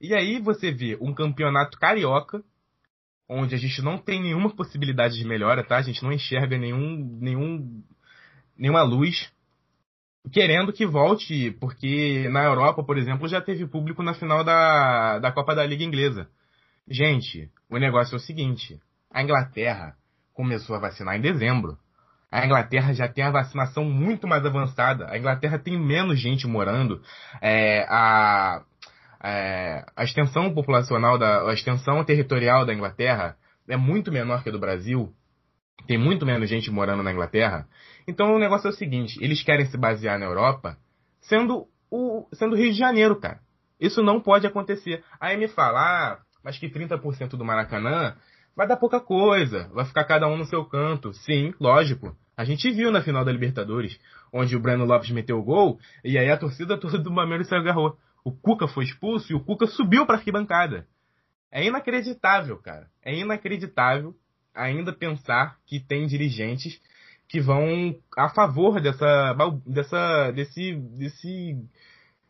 E 0.00 0.14
aí 0.14 0.40
você 0.40 0.70
vê 0.70 0.96
um 1.00 1.14
campeonato 1.14 1.78
carioca, 1.78 2.42
onde 3.28 3.54
a 3.54 3.58
gente 3.58 3.82
não 3.82 3.98
tem 3.98 4.22
nenhuma 4.22 4.54
possibilidade 4.54 5.16
de 5.16 5.24
melhora, 5.26 5.64
tá? 5.64 5.76
A 5.76 5.82
gente 5.82 6.02
não 6.02 6.12
enxerga 6.12 6.56
nenhum, 6.58 7.18
nenhum, 7.20 7.82
nenhuma 8.56 8.82
luz 8.82 9.32
querendo 10.32 10.72
que 10.72 10.86
volte, 10.86 11.52
porque 11.60 12.28
na 12.30 12.44
Europa, 12.44 12.82
por 12.82 12.98
exemplo, 12.98 13.28
já 13.28 13.40
teve 13.40 13.66
público 13.66 14.02
na 14.02 14.14
final 14.14 14.42
da, 14.42 15.18
da 15.18 15.32
Copa 15.32 15.54
da 15.54 15.64
Liga 15.64 15.84
Inglesa. 15.84 16.28
Gente, 16.88 17.50
o 17.70 17.78
negócio 17.78 18.14
é 18.14 18.16
o 18.16 18.20
seguinte: 18.20 18.80
a 19.10 19.22
Inglaterra 19.22 19.94
começou 20.34 20.76
a 20.76 20.80
vacinar 20.80 21.16
em 21.16 21.20
dezembro. 21.20 21.78
A 22.30 22.44
Inglaterra 22.44 22.92
já 22.92 23.08
tem 23.08 23.24
a 23.24 23.30
vacinação 23.30 23.84
muito 23.84 24.26
mais 24.26 24.44
avançada. 24.44 25.08
A 25.10 25.16
Inglaterra 25.16 25.58
tem 25.58 25.78
menos 25.78 26.20
gente 26.20 26.46
morando. 26.46 27.00
É, 27.40 27.86
a, 27.88 28.62
é, 29.22 29.84
a 29.94 30.04
extensão 30.04 30.52
populacional, 30.52 31.18
da, 31.18 31.48
a 31.48 31.54
extensão 31.54 32.02
territorial 32.04 32.64
da 32.64 32.74
Inglaterra 32.74 33.36
é 33.68 33.76
muito 33.76 34.12
menor 34.12 34.42
que 34.42 34.48
a 34.48 34.52
do 34.52 34.58
Brasil. 34.58 35.12
Tem 35.86 35.98
muito 35.98 36.26
menos 36.26 36.48
gente 36.48 36.70
morando 36.70 37.02
na 37.02 37.12
Inglaterra. 37.12 37.66
Então 38.06 38.34
o 38.34 38.38
negócio 38.38 38.68
é 38.68 38.70
o 38.70 38.74
seguinte: 38.74 39.18
eles 39.22 39.42
querem 39.42 39.66
se 39.66 39.76
basear 39.76 40.18
na 40.18 40.26
Europa, 40.26 40.76
sendo 41.20 41.66
o 41.90 42.26
sendo 42.32 42.56
Rio 42.56 42.72
de 42.72 42.78
Janeiro, 42.78 43.16
cara. 43.16 43.40
Isso 43.80 44.02
não 44.02 44.20
pode 44.20 44.46
acontecer. 44.46 45.04
Aí 45.20 45.36
me 45.36 45.48
fala, 45.48 45.80
ah, 45.80 46.18
mas 46.42 46.58
que 46.58 46.68
30% 46.68 47.30
do 47.30 47.44
Maracanã 47.44 48.16
vai 48.56 48.66
dar 48.66 48.76
pouca 48.76 48.98
coisa, 49.00 49.68
vai 49.74 49.84
ficar 49.84 50.04
cada 50.04 50.26
um 50.26 50.36
no 50.36 50.46
seu 50.46 50.64
canto. 50.64 51.12
Sim, 51.12 51.52
lógico. 51.60 52.16
A 52.36 52.44
gente 52.44 52.70
viu 52.70 52.90
na 52.90 53.02
final 53.02 53.24
da 53.24 53.32
Libertadores, 53.32 53.98
onde 54.32 54.56
o 54.56 54.60
Breno 54.60 54.84
Lopes 54.84 55.10
meteu 55.10 55.38
o 55.38 55.42
gol, 55.42 55.78
e 56.04 56.18
aí 56.18 56.30
a 56.30 56.36
torcida 56.36 56.78
toda 56.78 56.98
do 56.98 57.10
Mamelo 57.10 57.44
se 57.44 57.54
agarrou 57.54 57.96
o 58.26 58.32
Cuca 58.32 58.66
foi 58.66 58.82
expulso 58.82 59.30
e 59.30 59.36
o 59.36 59.40
Cuca 59.40 59.68
subiu 59.68 60.04
para 60.04 60.16
arquibancada. 60.16 60.84
É 61.48 61.64
inacreditável, 61.64 62.56
cara. 62.56 62.90
É 63.00 63.14
inacreditável 63.14 64.16
ainda 64.52 64.92
pensar 64.92 65.58
que 65.64 65.78
tem 65.78 66.08
dirigentes 66.08 66.80
que 67.28 67.40
vão 67.40 67.94
a 68.18 68.28
favor 68.28 68.80
dessa, 68.80 69.32
dessa 69.64 70.32
desse, 70.32 70.74
desse, 70.74 71.56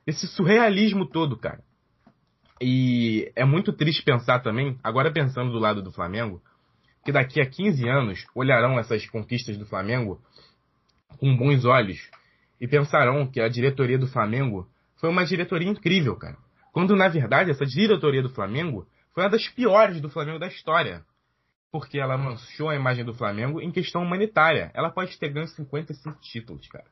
desse 0.04 0.26
surrealismo 0.26 1.06
todo, 1.06 1.38
cara. 1.38 1.64
E 2.60 3.32
é 3.34 3.46
muito 3.46 3.72
triste 3.72 4.02
pensar 4.02 4.40
também, 4.40 4.78
agora 4.84 5.10
pensando 5.10 5.50
do 5.50 5.58
lado 5.58 5.80
do 5.80 5.92
Flamengo, 5.92 6.42
que 7.06 7.12
daqui 7.12 7.40
a 7.40 7.46
15 7.48 7.88
anos 7.88 8.26
olharão 8.34 8.78
essas 8.78 9.08
conquistas 9.08 9.56
do 9.56 9.64
Flamengo 9.64 10.20
com 11.18 11.34
bons 11.34 11.64
olhos 11.64 12.10
e 12.60 12.68
pensarão 12.68 13.26
que 13.26 13.40
a 13.40 13.48
diretoria 13.48 13.98
do 13.98 14.06
Flamengo 14.06 14.68
foi 14.96 15.08
uma 15.08 15.24
diretoria 15.24 15.68
incrível, 15.68 16.16
cara. 16.16 16.36
Quando, 16.72 16.94
na 16.94 17.08
verdade, 17.08 17.50
essa 17.50 17.64
diretoria 17.64 18.22
do 18.22 18.28
Flamengo 18.28 18.86
foi 19.14 19.24
uma 19.24 19.30
das 19.30 19.48
piores 19.48 20.00
do 20.00 20.10
Flamengo 20.10 20.38
da 20.38 20.46
história. 20.46 21.02
Porque 21.72 21.98
ela 21.98 22.18
manchou 22.18 22.68
a 22.68 22.76
imagem 22.76 23.04
do 23.04 23.14
Flamengo 23.14 23.60
em 23.60 23.70
questão 23.70 24.02
humanitária. 24.02 24.70
Ela 24.74 24.90
pode 24.90 25.18
ter 25.18 25.30
ganho 25.30 25.46
55 25.46 26.20
títulos, 26.20 26.68
cara. 26.68 26.84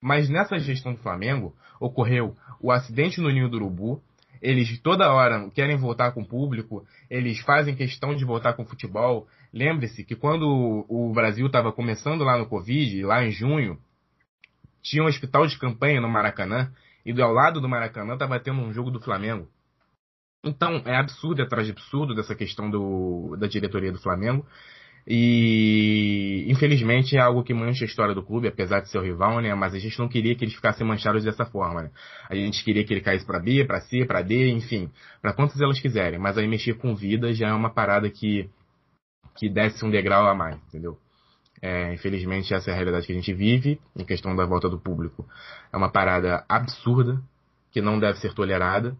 Mas 0.00 0.28
nessa 0.28 0.58
gestão 0.58 0.94
do 0.94 0.98
Flamengo, 0.98 1.54
ocorreu 1.78 2.36
o 2.60 2.72
acidente 2.72 3.20
no 3.20 3.30
Ninho 3.30 3.48
do 3.48 3.56
Urubu. 3.56 4.02
Eles 4.40 4.80
toda 4.80 5.12
hora 5.12 5.50
querem 5.50 5.76
voltar 5.76 6.12
com 6.12 6.22
o 6.22 6.26
público, 6.26 6.86
eles 7.10 7.40
fazem 7.40 7.76
questão 7.76 8.14
de 8.16 8.24
voltar 8.24 8.54
com 8.54 8.62
o 8.62 8.66
futebol. 8.66 9.28
Lembre-se 9.52 10.02
que 10.02 10.16
quando 10.16 10.86
o 10.88 11.12
Brasil 11.12 11.46
estava 11.46 11.70
começando 11.70 12.24
lá 12.24 12.38
no 12.38 12.46
Covid, 12.46 13.02
lá 13.04 13.22
em 13.22 13.30
junho, 13.30 13.78
tinha 14.82 15.02
um 15.02 15.06
hospital 15.06 15.46
de 15.46 15.58
campanha 15.58 16.00
no 16.00 16.08
Maracanã 16.08 16.72
e 17.10 17.12
do 17.12 17.24
ao 17.24 17.32
lado 17.32 17.60
do 17.60 17.68
Maracanã 17.68 18.14
estava 18.14 18.38
tendo 18.38 18.60
um 18.60 18.72
jogo 18.72 18.90
do 18.90 19.00
Flamengo. 19.00 19.48
Então 20.44 20.80
é 20.86 20.96
absurdo, 20.96 21.42
é 21.42 21.44
atrás 21.44 21.66
de 21.66 21.72
absurdo 21.72 22.14
dessa 22.14 22.34
questão 22.36 22.70
do, 22.70 23.36
da 23.36 23.48
diretoria 23.48 23.92
do 23.92 24.00
Flamengo. 24.00 24.46
E 25.06 26.44
infelizmente 26.46 27.16
é 27.16 27.20
algo 27.20 27.42
que 27.42 27.52
mancha 27.52 27.84
a 27.84 27.88
história 27.88 28.14
do 28.14 28.22
clube, 28.22 28.46
apesar 28.46 28.80
de 28.80 28.90
ser 28.90 28.98
o 28.98 29.02
rival, 29.02 29.40
né? 29.40 29.52
Mas 29.54 29.74
a 29.74 29.78
gente 29.78 29.98
não 29.98 30.08
queria 30.08 30.36
que 30.36 30.44
eles 30.44 30.54
ficassem 30.54 30.86
manchados 30.86 31.24
dessa 31.24 31.44
forma, 31.44 31.82
né? 31.82 31.90
A 32.28 32.34
gente 32.36 32.62
queria 32.62 32.84
que 32.84 32.94
ele 32.94 33.00
caísse 33.00 33.26
para 33.26 33.40
B, 33.40 33.64
para 33.64 33.80
C, 33.80 34.04
para 34.04 34.22
D, 34.22 34.50
enfim, 34.52 34.88
para 35.20 35.32
quantas 35.32 35.60
elas 35.60 35.80
quiserem. 35.80 36.18
Mas 36.18 36.38
aí 36.38 36.46
mexer 36.46 36.74
com 36.74 36.94
vida 36.94 37.32
já 37.32 37.48
é 37.48 37.52
uma 37.52 37.70
parada 37.70 38.08
que 38.08 38.48
que 39.36 39.48
desce 39.48 39.84
um 39.84 39.90
degrau 39.90 40.26
a 40.28 40.34
mais, 40.34 40.56
entendeu? 40.68 40.96
É, 41.62 41.92
infelizmente, 41.92 42.54
essa 42.54 42.70
é 42.70 42.72
a 42.72 42.76
realidade 42.76 43.06
que 43.06 43.12
a 43.12 43.16
gente 43.16 43.34
vive 43.34 43.80
em 43.94 44.04
questão 44.04 44.34
da 44.34 44.46
volta 44.46 44.68
do 44.68 44.80
público. 44.80 45.26
É 45.72 45.76
uma 45.76 45.92
parada 45.92 46.44
absurda 46.48 47.20
que 47.70 47.80
não 47.80 47.98
deve 47.98 48.18
ser 48.18 48.34
tolerada 48.34 48.96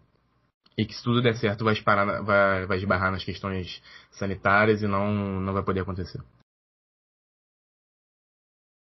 e 0.77 0.85
que 0.85 0.93
se 0.93 1.03
tudo 1.03 1.21
der 1.21 1.35
certo 1.35 1.65
vai, 1.65 1.73
esparar, 1.73 2.23
vai, 2.23 2.65
vai 2.65 2.77
esbarrar 2.77 3.11
nas 3.11 3.23
questões 3.23 3.81
sanitárias 4.11 4.81
e 4.81 4.87
não, 4.87 5.11
não 5.11 5.53
vai 5.53 5.63
poder 5.63 5.81
acontecer. 5.81 6.21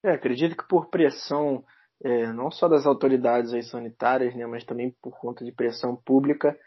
É, 0.06 0.12
acredito 0.12 0.56
que 0.56 0.68
por 0.68 0.90
pressão 0.90 1.64
é, 2.04 2.32
não 2.34 2.52
só 2.52 2.68
das 2.68 2.86
autoridades 2.86 3.54
aí 3.54 3.64
sanitárias, 3.64 4.36
né, 4.36 4.46
mas 4.46 4.66
também 4.66 4.92
por 5.02 5.18
conta 5.20 5.46
de 5.46 5.52
pressão 5.52 5.96
pública, 5.96 6.58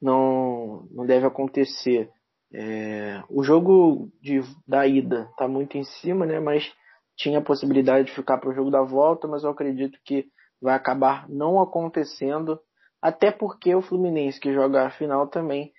não, 0.00 0.86
não 0.90 1.06
deve 1.06 1.26
acontecer. 1.26 2.10
É, 2.52 3.22
o 3.28 3.42
jogo 3.42 4.10
de, 4.20 4.40
da 4.66 4.86
ida 4.86 5.28
está 5.30 5.48
muito 5.48 5.76
em 5.76 5.84
cima, 5.84 6.26
né? 6.26 6.38
Mas 6.38 6.72
tinha 7.16 7.38
a 7.38 7.44
possibilidade 7.44 8.06
de 8.06 8.14
ficar 8.14 8.38
para 8.38 8.50
o 8.50 8.54
jogo 8.54 8.70
da 8.70 8.82
volta, 8.82 9.26
mas 9.26 9.44
eu 9.44 9.50
acredito 9.50 9.98
que 10.04 10.26
vai 10.60 10.74
acabar 10.74 11.28
não 11.28 11.60
acontecendo, 11.60 12.58
até 13.00 13.30
porque 13.30 13.74
o 13.74 13.82
Fluminense 13.82 14.40
que 14.40 14.52
joga 14.52 14.86
a 14.86 14.90
final 14.90 15.26
também 15.28 15.72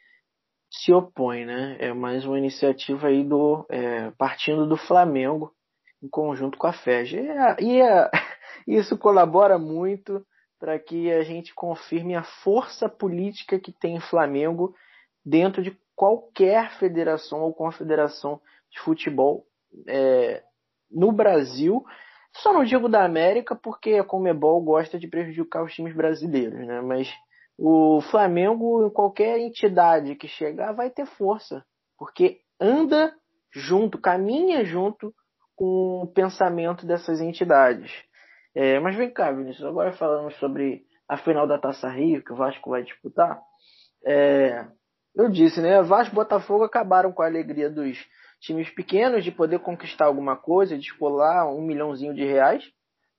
se 0.69 0.91
opõe, 0.93 1.45
né? 1.45 1.77
É 1.79 1.93
mais 1.93 2.25
uma 2.25 2.37
iniciativa 2.37 3.07
aí 3.07 3.23
do 3.23 3.65
é, 3.69 4.11
partindo 4.11 4.67
do 4.67 4.77
Flamengo 4.77 5.51
em 6.03 6.09
conjunto 6.09 6.57
com 6.57 6.67
a 6.67 6.73
FEG. 6.73 7.17
E, 7.59 7.79
e 7.79 7.81
isso 8.77 8.97
colabora 8.97 9.57
muito 9.57 10.25
para 10.59 10.77
que 10.79 11.11
a 11.11 11.23
gente 11.23 11.53
confirme 11.53 12.15
a 12.15 12.23
força 12.23 12.87
política 12.87 13.59
que 13.59 13.71
tem 13.71 13.97
o 13.97 14.01
Flamengo 14.01 14.73
dentro 15.23 15.61
de 15.61 15.77
qualquer 15.95 16.71
federação 16.77 17.41
ou 17.41 17.53
confederação 17.53 18.41
de 18.71 18.79
futebol 18.79 19.45
é, 19.87 20.43
no 20.91 21.11
Brasil. 21.11 21.83
Só 22.37 22.51
não 22.51 22.65
digo 22.65 22.89
da 22.89 23.05
América 23.05 23.55
porque 23.55 23.93
a 23.93 24.03
Comebol 24.03 24.61
gosta 24.61 24.99
de 24.99 25.07
prejudicar 25.07 25.63
os 25.63 25.73
times 25.73 25.95
brasileiros, 25.95 26.65
né? 26.67 26.81
Mas 26.81 27.09
o 27.57 28.01
Flamengo, 28.11 28.85
em 28.85 28.89
qualquer 28.89 29.39
entidade 29.39 30.15
que 30.15 30.27
chegar, 30.27 30.73
vai 30.73 30.89
ter 30.89 31.05
força, 31.05 31.63
porque 31.97 32.41
anda 32.59 33.13
junto, 33.53 33.97
caminha 33.97 34.65
junto 34.65 35.13
com 35.55 36.01
o 36.03 36.07
pensamento 36.07 36.85
dessas 36.85 37.21
entidades. 37.21 37.89
É, 38.53 38.79
mas 38.79 38.95
vem 38.95 39.11
cá, 39.11 39.31
Vinícius, 39.31 39.65
agora 39.65 39.93
falando 39.93 40.31
sobre 40.33 40.83
a 41.07 41.17
final 41.17 41.47
da 41.47 41.57
Taça 41.57 41.87
Rio, 41.89 42.23
que 42.23 42.33
o 42.33 42.35
Vasco 42.35 42.69
vai 42.69 42.83
disputar. 42.83 43.39
É, 44.05 44.65
eu 45.15 45.29
disse, 45.29 45.61
né? 45.61 45.81
Vasco 45.81 46.13
e 46.13 46.15
Botafogo 46.15 46.63
acabaram 46.63 47.11
com 47.11 47.21
a 47.21 47.25
alegria 47.25 47.69
dos 47.69 47.97
times 48.41 48.69
pequenos 48.69 49.23
de 49.23 49.31
poder 49.31 49.59
conquistar 49.59 50.05
alguma 50.05 50.35
coisa, 50.35 50.77
de 50.77 50.83
escolar 50.83 51.49
um 51.49 51.61
milhãozinho 51.61 52.13
de 52.13 52.25
reais, 52.25 52.63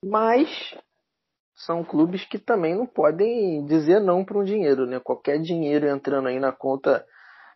mas 0.04 0.76
são 1.54 1.82
clubes 1.82 2.24
que 2.26 2.38
também 2.38 2.76
não 2.76 2.86
podem 2.86 3.64
dizer 3.64 4.00
não 4.00 4.24
para 4.24 4.38
um 4.38 4.44
dinheiro, 4.44 4.86
né? 4.86 5.00
Qualquer 5.00 5.40
dinheiro 5.40 5.88
entrando 5.88 6.28
aí 6.28 6.38
na 6.38 6.52
conta, 6.52 7.04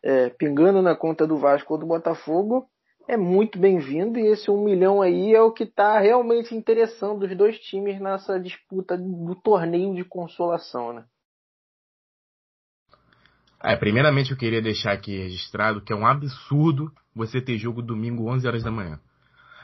é, 0.03 0.31
pingando 0.31 0.81
na 0.81 0.97
conta 0.97 1.27
do 1.27 1.37
Vasco 1.37 1.75
ou 1.75 1.79
do 1.79 1.87
Botafogo, 1.87 2.67
é 3.07 3.17
muito 3.17 3.59
bem-vindo 3.59 4.19
e 4.19 4.27
esse 4.27 4.51
um 4.51 4.65
milhão 4.65 5.03
aí 5.03 5.35
é 5.35 5.43
o 5.43 5.53
que 5.53 5.65
está 5.65 5.99
realmente 5.99 6.55
interessando 6.55 7.25
os 7.25 7.37
dois 7.37 7.59
times 7.59 8.01
nessa 8.01 8.41
disputa 8.41 8.97
do 8.97 9.35
torneio 9.35 9.95
de 9.95 10.05
consolação, 10.05 10.93
né? 10.95 11.05
É, 13.63 13.77
primeiramente 13.77 14.31
eu 14.31 14.37
queria 14.37 14.63
deixar 14.63 14.93
aqui 14.93 15.17
registrado 15.17 15.83
que 15.83 15.93
é 15.93 15.97
um 15.97 16.07
absurdo 16.07 16.91
você 17.15 17.41
ter 17.41 17.59
jogo 17.59 17.83
domingo 17.83 18.31
11 18.31 18.47
horas 18.47 18.63
da 18.63 18.71
manhã. 18.71 18.99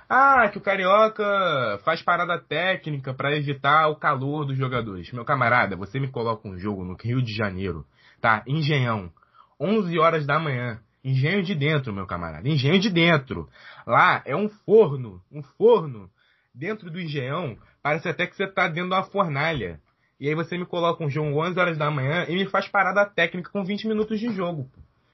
Ah, 0.09 0.49
que 0.49 0.59
o 0.59 0.61
Carioca 0.61 1.81
faz 1.85 2.01
parada 2.03 2.39
técnica 2.39 3.13
para 3.13 3.37
evitar 3.37 3.89
o 3.89 3.97
calor 3.97 4.45
dos 4.45 4.57
jogadores. 4.57 5.11
Meu 5.11 5.25
camarada, 5.25 5.75
você 5.75 5.99
me 5.99 6.09
coloca 6.09 6.47
um 6.47 6.59
jogo 6.59 6.85
no 6.85 6.95
Rio 6.95 7.21
de 7.21 7.35
Janeiro, 7.35 7.85
tá? 8.21 8.45
Engenhão, 8.47 9.11
11 9.59 9.99
horas 9.99 10.27
da 10.27 10.39
manhã. 10.39 10.79
Engenho 11.03 11.43
de 11.43 11.55
dentro, 11.55 11.93
meu 11.93 12.07
camarada. 12.07 12.49
Engenho 12.49 12.79
de 12.79 12.91
dentro. 12.91 13.49
Lá 13.87 14.23
é 14.25 14.37
um 14.37 14.49
forno, 14.49 15.23
um 15.33 15.43
forno. 15.43 16.11
Dentro 16.55 16.91
do 16.91 17.01
engenhão, 17.01 17.57
parece 17.83 18.09
até 18.09 18.27
que 18.27 18.35
você 18.37 18.47
tá 18.47 18.67
dentro 18.67 18.91
de 18.91 18.95
uma 18.95 19.05
fornalha. 19.05 19.81
E 20.19 20.29
aí 20.29 20.35
você 20.35 20.57
me 20.57 20.65
coloca 20.65 21.05
um 21.05 21.11
jogo 21.11 21.43
11 21.45 21.59
horas 21.59 21.79
da 21.79 21.91
manhã 21.91 22.25
e 22.29 22.35
me 22.35 22.47
faz 22.47 22.69
parada 22.69 23.05
técnica 23.05 23.51
com 23.51 23.63
20 23.63 23.87
minutos 23.87 24.19
de 24.19 24.33
jogo. 24.33 24.71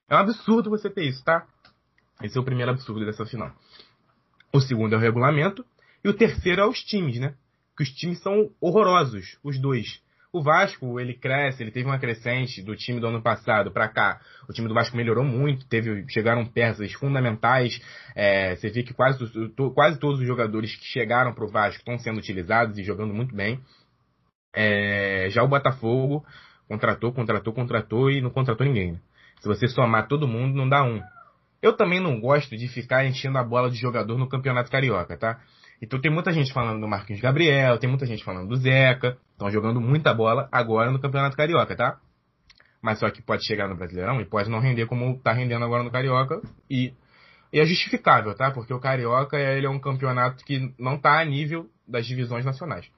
É 0.09 0.15
um 0.15 0.19
absurdo 0.19 0.71
você 0.71 0.89
ter 0.89 1.05
isso, 1.05 1.25
tá? 1.25 1.47
Esse 2.23 2.39
é 2.39 2.41
o 2.41 2.45
primeiro 2.45 2.71
absurdo 2.71 3.05
dessa 3.05 3.27
final. 3.27 3.51
O 4.53 4.61
segundo 4.61 4.95
é 4.95 4.97
o 4.97 5.01
regulamento. 5.01 5.65
E 6.05 6.09
o 6.09 6.15
terceiro 6.15 6.61
é 6.61 6.67
os 6.67 6.79
times, 6.83 7.19
né? 7.19 7.35
Que 7.77 7.83
os 7.83 7.91
times 7.91 8.21
são 8.21 8.51
horrorosos, 8.61 9.39
os 9.43 9.59
dois. 9.59 10.01
O 10.33 10.43
Vasco, 10.43 10.99
ele 10.99 11.15
cresce, 11.15 11.63
ele 11.63 11.71
teve 11.71 11.87
uma 11.87 11.99
crescente 11.99 12.63
do 12.63 12.75
time 12.75 12.99
do 12.99 13.07
ano 13.07 13.21
passado 13.21 13.71
para 13.71 13.89
cá. 13.89 14.21
O 14.49 14.53
time 14.53 14.67
do 14.67 14.73
Vasco 14.73 14.97
melhorou 14.97 15.25
muito, 15.25 15.67
teve, 15.67 16.07
chegaram 16.09 16.47
peças 16.47 16.93
fundamentais. 16.95 17.81
É, 18.15 18.57
você 18.57 18.71
vê 18.71 18.83
que 18.83 18.95
quase, 18.95 19.19
quase 19.75 19.99
todos 19.99 20.21
os 20.21 20.27
jogadores 20.27 20.75
que 20.75 20.87
chegaram 20.87 21.35
para 21.35 21.45
o 21.45 21.51
Vasco 21.51 21.81
estão 21.81 21.99
sendo 21.99 22.19
utilizados 22.19 22.79
e 22.79 22.83
jogando 22.83 23.13
muito 23.13 23.35
bem. 23.35 23.61
É, 24.55 25.29
já 25.31 25.43
o 25.43 25.49
Botafogo 25.49 26.25
contratou, 26.69 27.13
contratou, 27.13 27.53
contratou 27.53 28.11
e 28.11 28.21
não 28.21 28.31
contratou 28.31 28.67
ninguém. 28.67 28.93
Né? 28.93 28.99
Se 29.41 29.49
você 29.49 29.67
somar 29.67 30.07
todo 30.09 30.29
mundo, 30.29 30.55
não 30.55 30.69
dá 30.69 30.83
um. 30.83 31.03
Eu 31.61 31.75
também 31.75 32.01
não 32.01 32.21
gosto 32.21 32.57
de 32.57 32.69
ficar 32.69 33.05
enchendo 33.07 33.39
a 33.39 33.45
bola 33.45 33.71
de 33.71 33.77
jogador 33.77 34.19
no 34.19 34.29
Campeonato 34.29 34.71
Carioca, 34.71 35.17
tá? 35.17 35.41
Então 35.81 36.01
tem 36.01 36.11
muita 36.13 36.33
gente 36.33 36.53
falando 36.53 36.81
do 36.81 36.89
Marquinhos 36.89 37.21
Gabriel, 37.21 37.79
tem 37.79 37.91
muita 37.91 38.07
gente 38.07 38.23
falando 38.23 38.49
do 38.49 38.57
Zeca, 38.57 39.17
estão 39.33 39.51
jogando 39.51 39.81
muita 39.81 40.15
bola 40.15 40.49
agora 40.53 40.91
no 40.91 41.01
Campeonato 41.01 41.37
Carioca, 41.37 41.75
tá? 41.75 41.99
Mas 42.81 42.99
só 42.99 43.11
que 43.11 43.21
pode 43.21 43.45
chegar 43.45 43.69
no 43.69 43.77
Brasileirão 43.77 44.21
e 44.21 44.25
pode 44.25 44.49
não 44.49 44.61
render 44.61 44.87
como 44.87 45.19
tá 45.19 45.33
rendendo 45.33 45.65
agora 45.65 45.83
no 45.83 45.91
Carioca 45.91 46.41
e, 46.71 46.95
e 47.53 47.61
é 47.61 47.65
justificável, 47.65 48.35
tá? 48.35 48.51
Porque 48.51 48.73
o 48.73 48.81
Carioca 48.81 49.39
ele 49.39 49.67
é 49.67 49.71
um 49.71 49.79
campeonato 49.79 50.45
que 50.45 50.73
não 50.79 50.99
tá 50.99 51.21
a 51.21 51.25
nível 51.25 51.69
das 51.87 52.07
divisões 52.07 52.45
nacionais. 52.45 52.89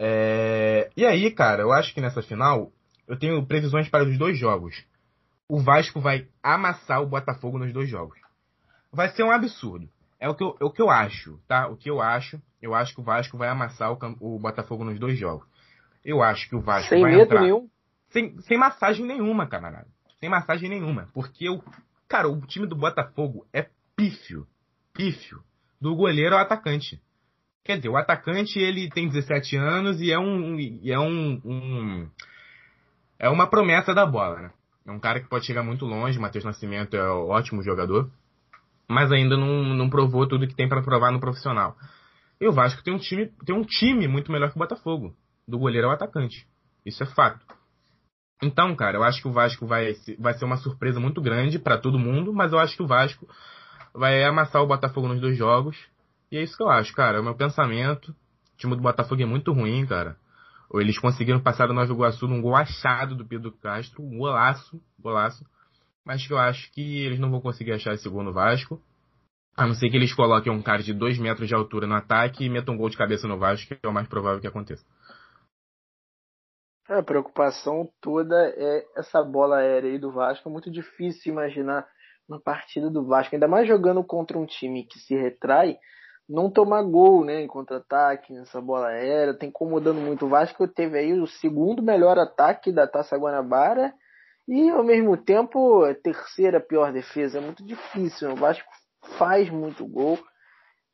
É... 0.00 0.90
E 0.96 1.04
aí, 1.04 1.28
cara, 1.32 1.62
eu 1.62 1.72
acho 1.72 1.92
que 1.92 2.00
nessa 2.00 2.22
final 2.22 2.70
eu 3.08 3.18
tenho 3.18 3.44
previsões 3.44 3.88
para 3.88 4.04
os 4.04 4.16
dois 4.16 4.38
jogos. 4.38 4.86
O 5.48 5.60
Vasco 5.60 6.00
vai 6.00 6.28
amassar 6.42 7.02
o 7.02 7.06
Botafogo 7.06 7.58
nos 7.58 7.72
dois 7.72 7.90
jogos. 7.90 8.18
Vai 8.92 9.08
ser 9.08 9.24
um 9.24 9.32
absurdo. 9.32 9.88
É 10.20 10.28
o 10.28 10.34
que 10.34 10.44
eu, 10.44 10.56
é 10.60 10.64
o 10.64 10.70
que 10.70 10.82
eu 10.82 10.90
acho, 10.90 11.40
tá? 11.48 11.66
O 11.68 11.76
que 11.76 11.90
eu 11.90 12.00
acho, 12.00 12.40
eu 12.62 12.74
acho 12.74 12.94
que 12.94 13.00
o 13.00 13.04
Vasco 13.04 13.36
vai 13.36 13.48
amassar 13.48 13.92
o, 13.92 13.98
o 14.20 14.38
Botafogo 14.38 14.84
nos 14.84 14.98
dois 15.00 15.18
jogos. 15.18 15.46
Eu 16.04 16.22
acho 16.22 16.48
que 16.48 16.54
o 16.56 16.60
Vasco 16.60 16.88
sem 16.88 17.02
vai 17.02 17.12
medo 17.12 17.22
entrar... 17.22 17.42
nenhum. 17.42 17.68
Sem, 18.10 18.38
sem 18.42 18.56
massagem 18.56 19.04
nenhuma, 19.04 19.46
camarada. 19.46 19.88
Sem 20.20 20.28
massagem 20.28 20.68
nenhuma. 20.68 21.08
Porque 21.12 21.48
o. 21.48 21.62
Cara, 22.06 22.28
o 22.28 22.40
time 22.42 22.66
do 22.66 22.76
Botafogo 22.76 23.46
é 23.52 23.68
pífio. 23.94 24.46
Pífio. 24.92 25.42
Do 25.80 25.94
goleiro 25.94 26.34
ao 26.34 26.40
atacante. 26.40 27.00
Quer 27.68 27.76
dizer, 27.76 27.90
o 27.90 27.98
atacante 27.98 28.58
ele 28.58 28.88
tem 28.88 29.06
17 29.06 29.54
anos 29.54 30.00
e 30.00 30.10
é 30.10 30.18
um, 30.18 30.58
e 30.58 30.90
é 30.90 30.98
um, 30.98 31.38
um, 31.44 32.10
é 33.18 33.28
uma 33.28 33.46
promessa 33.46 33.92
da 33.92 34.06
bola, 34.06 34.40
né? 34.40 34.50
É 34.86 34.90
um 34.90 34.98
cara 34.98 35.20
que 35.20 35.28
pode 35.28 35.44
chegar 35.44 35.62
muito 35.62 35.84
longe. 35.84 36.18
Matheus 36.18 36.46
Nascimento 36.46 36.96
é 36.96 37.12
um 37.12 37.28
ótimo 37.28 37.62
jogador, 37.62 38.10
mas 38.88 39.12
ainda 39.12 39.36
não, 39.36 39.62
não 39.74 39.90
provou 39.90 40.26
tudo 40.26 40.48
que 40.48 40.54
tem 40.54 40.66
para 40.66 40.80
provar 40.80 41.12
no 41.12 41.20
profissional. 41.20 41.76
E 42.40 42.48
o 42.48 42.52
Vasco 42.52 42.82
tem 42.82 42.94
um 42.94 42.98
time, 42.98 43.30
tem 43.44 43.54
um 43.54 43.64
time 43.64 44.08
muito 44.08 44.32
melhor 44.32 44.48
que 44.48 44.56
o 44.56 44.60
Botafogo. 44.60 45.14
Do 45.46 45.58
goleiro 45.58 45.88
ao 45.88 45.92
atacante. 45.92 46.46
Isso 46.86 47.02
é 47.02 47.06
fato. 47.06 47.44
Então, 48.42 48.74
cara, 48.74 48.96
eu 48.96 49.02
acho 49.02 49.20
que 49.20 49.28
o 49.28 49.32
Vasco 49.32 49.66
vai, 49.66 49.92
vai 50.18 50.32
ser 50.38 50.46
uma 50.46 50.56
surpresa 50.56 50.98
muito 50.98 51.20
grande 51.20 51.58
para 51.58 51.76
todo 51.76 51.98
mundo, 51.98 52.32
mas 52.32 52.50
eu 52.50 52.58
acho 52.58 52.74
que 52.74 52.82
o 52.82 52.86
Vasco 52.86 53.28
vai 53.92 54.24
amassar 54.24 54.62
o 54.62 54.66
Botafogo 54.66 55.06
nos 55.06 55.20
dois 55.20 55.36
jogos. 55.36 55.76
E 56.30 56.36
é 56.36 56.42
isso 56.42 56.56
que 56.56 56.62
eu 56.62 56.68
acho, 56.68 56.94
cara. 56.94 57.18
É 57.18 57.20
o 57.20 57.24
meu 57.24 57.34
pensamento. 57.34 58.10
O 58.10 58.56
time 58.56 58.76
do 58.76 58.82
Botafogo 58.82 59.22
é 59.22 59.26
muito 59.26 59.52
ruim, 59.52 59.86
cara. 59.86 60.16
Eles 60.74 60.98
conseguiram 60.98 61.40
passar 61.40 61.70
o 61.70 61.72
Nova 61.72 61.90
Iguaçu 61.90 62.28
num 62.28 62.42
gol 62.42 62.54
achado 62.54 63.14
do 63.14 63.26
Pedro 63.26 63.52
Castro, 63.52 64.02
um 64.02 64.18
golaço, 64.18 64.80
golaço. 64.98 65.46
Mas 66.04 66.26
que 66.26 66.32
eu 66.32 66.38
acho 66.38 66.70
que 66.72 67.04
eles 67.04 67.18
não 67.18 67.30
vão 67.30 67.40
conseguir 67.40 67.72
achar 67.72 67.94
esse 67.94 68.08
gol 68.08 68.22
no 68.22 68.32
Vasco. 68.32 68.80
A 69.56 69.66
não 69.66 69.74
ser 69.74 69.90
que 69.90 69.96
eles 69.96 70.14
coloquem 70.14 70.52
um 70.52 70.62
cara 70.62 70.82
de 70.82 70.92
2 70.92 71.18
metros 71.18 71.48
de 71.48 71.54
altura 71.54 71.86
no 71.86 71.94
ataque 71.94 72.44
e 72.44 72.50
metam 72.50 72.74
um 72.74 72.78
gol 72.78 72.90
de 72.90 72.96
cabeça 72.96 73.26
no 73.26 73.38
Vasco, 73.38 73.74
que 73.74 73.78
é 73.82 73.88
o 73.88 73.92
mais 73.92 74.06
provável 74.06 74.40
que 74.40 74.46
aconteça. 74.46 74.84
A 76.88 77.02
preocupação 77.02 77.90
toda 78.00 78.34
é 78.56 78.86
essa 78.96 79.22
bola 79.22 79.58
aérea 79.58 79.90
aí 79.90 79.98
do 79.98 80.12
Vasco. 80.12 80.48
É 80.48 80.52
muito 80.52 80.70
difícil 80.70 81.32
imaginar 81.32 81.86
uma 82.28 82.40
partida 82.40 82.90
do 82.90 83.06
Vasco, 83.06 83.34
ainda 83.34 83.48
mais 83.48 83.66
jogando 83.66 84.02
contra 84.04 84.38
um 84.38 84.46
time 84.46 84.84
que 84.84 84.98
se 84.98 85.14
retrai, 85.14 85.76
não 86.28 86.50
tomar 86.50 86.82
gol, 86.82 87.24
né, 87.24 87.40
em 87.40 87.46
contra-ataque, 87.46 88.34
nessa 88.34 88.60
bola 88.60 88.88
aérea, 88.88 89.32
tá 89.32 89.46
incomodando 89.46 90.00
muito 90.00 90.26
o 90.26 90.28
Vasco. 90.28 90.68
Teve 90.68 90.98
aí 90.98 91.12
o 91.18 91.26
segundo 91.26 91.82
melhor 91.82 92.18
ataque 92.18 92.70
da 92.70 92.86
Taça 92.86 93.16
Guanabara 93.16 93.94
e 94.46 94.68
ao 94.68 94.84
mesmo 94.84 95.16
tempo 95.16 95.84
a 95.84 95.94
terceira 95.94 96.60
pior 96.60 96.92
defesa. 96.92 97.38
É 97.38 97.40
muito 97.40 97.64
difícil. 97.64 98.28
Né? 98.28 98.34
O 98.34 98.36
Vasco 98.36 98.68
faz 99.16 99.48
muito 99.48 99.86
gol. 99.86 100.18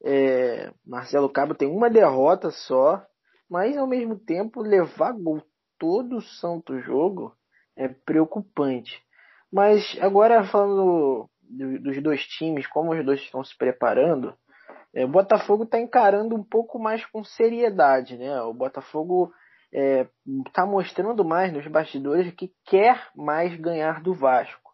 É, 0.04 0.70
Marcelo 0.86 1.28
Cabo 1.28 1.54
tem 1.54 1.68
uma 1.68 1.90
derrota 1.90 2.50
só, 2.50 3.02
mas 3.50 3.76
ao 3.76 3.86
mesmo 3.86 4.16
tempo 4.16 4.60
levar 4.60 5.12
gol 5.12 5.42
todo 5.78 6.20
santo 6.20 6.78
jogo 6.78 7.34
é 7.76 7.88
preocupante. 7.88 9.02
Mas 9.52 9.96
agora 10.00 10.44
falando 10.44 11.28
do, 11.42 11.80
dos 11.80 12.02
dois 12.02 12.22
times, 12.22 12.66
como 12.66 12.92
os 12.92 13.04
dois 13.04 13.20
estão 13.20 13.42
se 13.42 13.56
preparando, 13.56 14.36
é, 14.94 15.04
o 15.04 15.08
Botafogo 15.08 15.64
está 15.64 15.80
encarando 15.80 16.36
um 16.36 16.44
pouco 16.44 16.78
mais 16.78 17.04
com 17.06 17.24
seriedade, 17.24 18.16
né? 18.16 18.40
O 18.42 18.54
Botafogo 18.54 19.32
está 20.46 20.62
é, 20.62 20.66
mostrando 20.66 21.24
mais 21.24 21.52
nos 21.52 21.66
bastidores 21.66 22.32
que 22.34 22.52
quer 22.64 23.08
mais 23.16 23.54
ganhar 23.56 24.00
do 24.00 24.14
Vasco. 24.14 24.70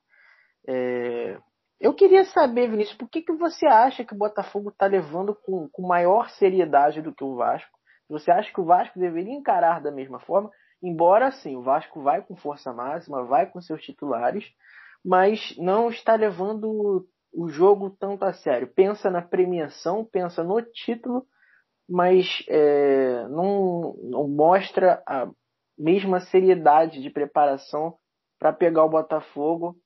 É, 0.68 1.38
eu 1.80 1.94
queria 1.94 2.24
saber, 2.24 2.70
Vinícius, 2.70 2.98
por 2.98 3.08
que, 3.08 3.22
que 3.22 3.32
você 3.32 3.66
acha 3.66 4.04
que 4.04 4.14
o 4.14 4.18
Botafogo 4.18 4.68
está 4.68 4.86
levando 4.86 5.34
com, 5.34 5.66
com 5.72 5.88
maior 5.88 6.28
seriedade 6.28 7.00
do 7.00 7.14
que 7.14 7.24
o 7.24 7.36
Vasco? 7.36 7.78
Você 8.10 8.30
acha 8.30 8.52
que 8.52 8.60
o 8.60 8.66
Vasco 8.66 8.98
deveria 8.98 9.32
encarar 9.32 9.80
da 9.80 9.90
mesma 9.90 10.20
forma? 10.20 10.50
Embora, 10.82 11.30
sim, 11.30 11.56
o 11.56 11.62
Vasco 11.62 12.02
vai 12.02 12.20
com 12.20 12.36
força 12.36 12.72
máxima, 12.72 13.24
vai 13.24 13.46
com 13.46 13.60
seus 13.62 13.80
titulares, 13.82 14.44
mas 15.02 15.56
não 15.56 15.88
está 15.88 16.14
levando 16.14 17.06
o 17.32 17.48
jogo 17.48 17.90
tanto 17.90 18.24
a 18.24 18.32
sério. 18.32 18.72
Pensa 18.74 19.10
na 19.10 19.22
premiação, 19.22 20.04
pensa 20.04 20.42
no 20.42 20.60
título, 20.62 21.24
mas 21.88 22.44
é, 22.48 23.26
não, 23.28 23.94
não 24.02 24.28
mostra 24.28 25.02
a 25.06 25.28
mesma 25.78 26.20
seriedade 26.20 27.02
de 27.02 27.10
preparação 27.10 27.96
para 28.38 28.52
pegar 28.52 28.84
o 28.84 28.90
Botafogo 28.90 29.76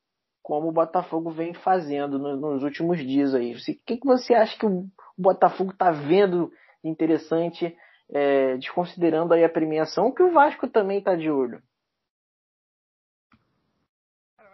como 0.45 0.69
o 0.69 0.73
Botafogo 0.73 1.31
vem 1.31 1.55
fazendo 1.55 2.19
no, 2.19 2.37
nos 2.37 2.63
últimos 2.63 2.99
dias 2.99 3.35
aí. 3.35 3.55
O 3.55 3.59
que, 3.87 3.97
que 3.97 4.07
você 4.07 4.35
acha 4.35 4.59
que 4.59 4.67
o 4.67 4.87
Botafogo 5.17 5.73
está 5.73 5.91
vendo 5.91 6.53
interessante, 6.85 7.75
é, 8.13 8.55
desconsiderando 8.59 9.33
aí 9.33 9.43
a 9.43 9.49
premiação, 9.49 10.13
que 10.13 10.23
o 10.23 10.33
Vasco 10.33 10.69
também 10.69 10.99
está 10.99 11.17
de 11.17 11.31
olho? 11.31 11.63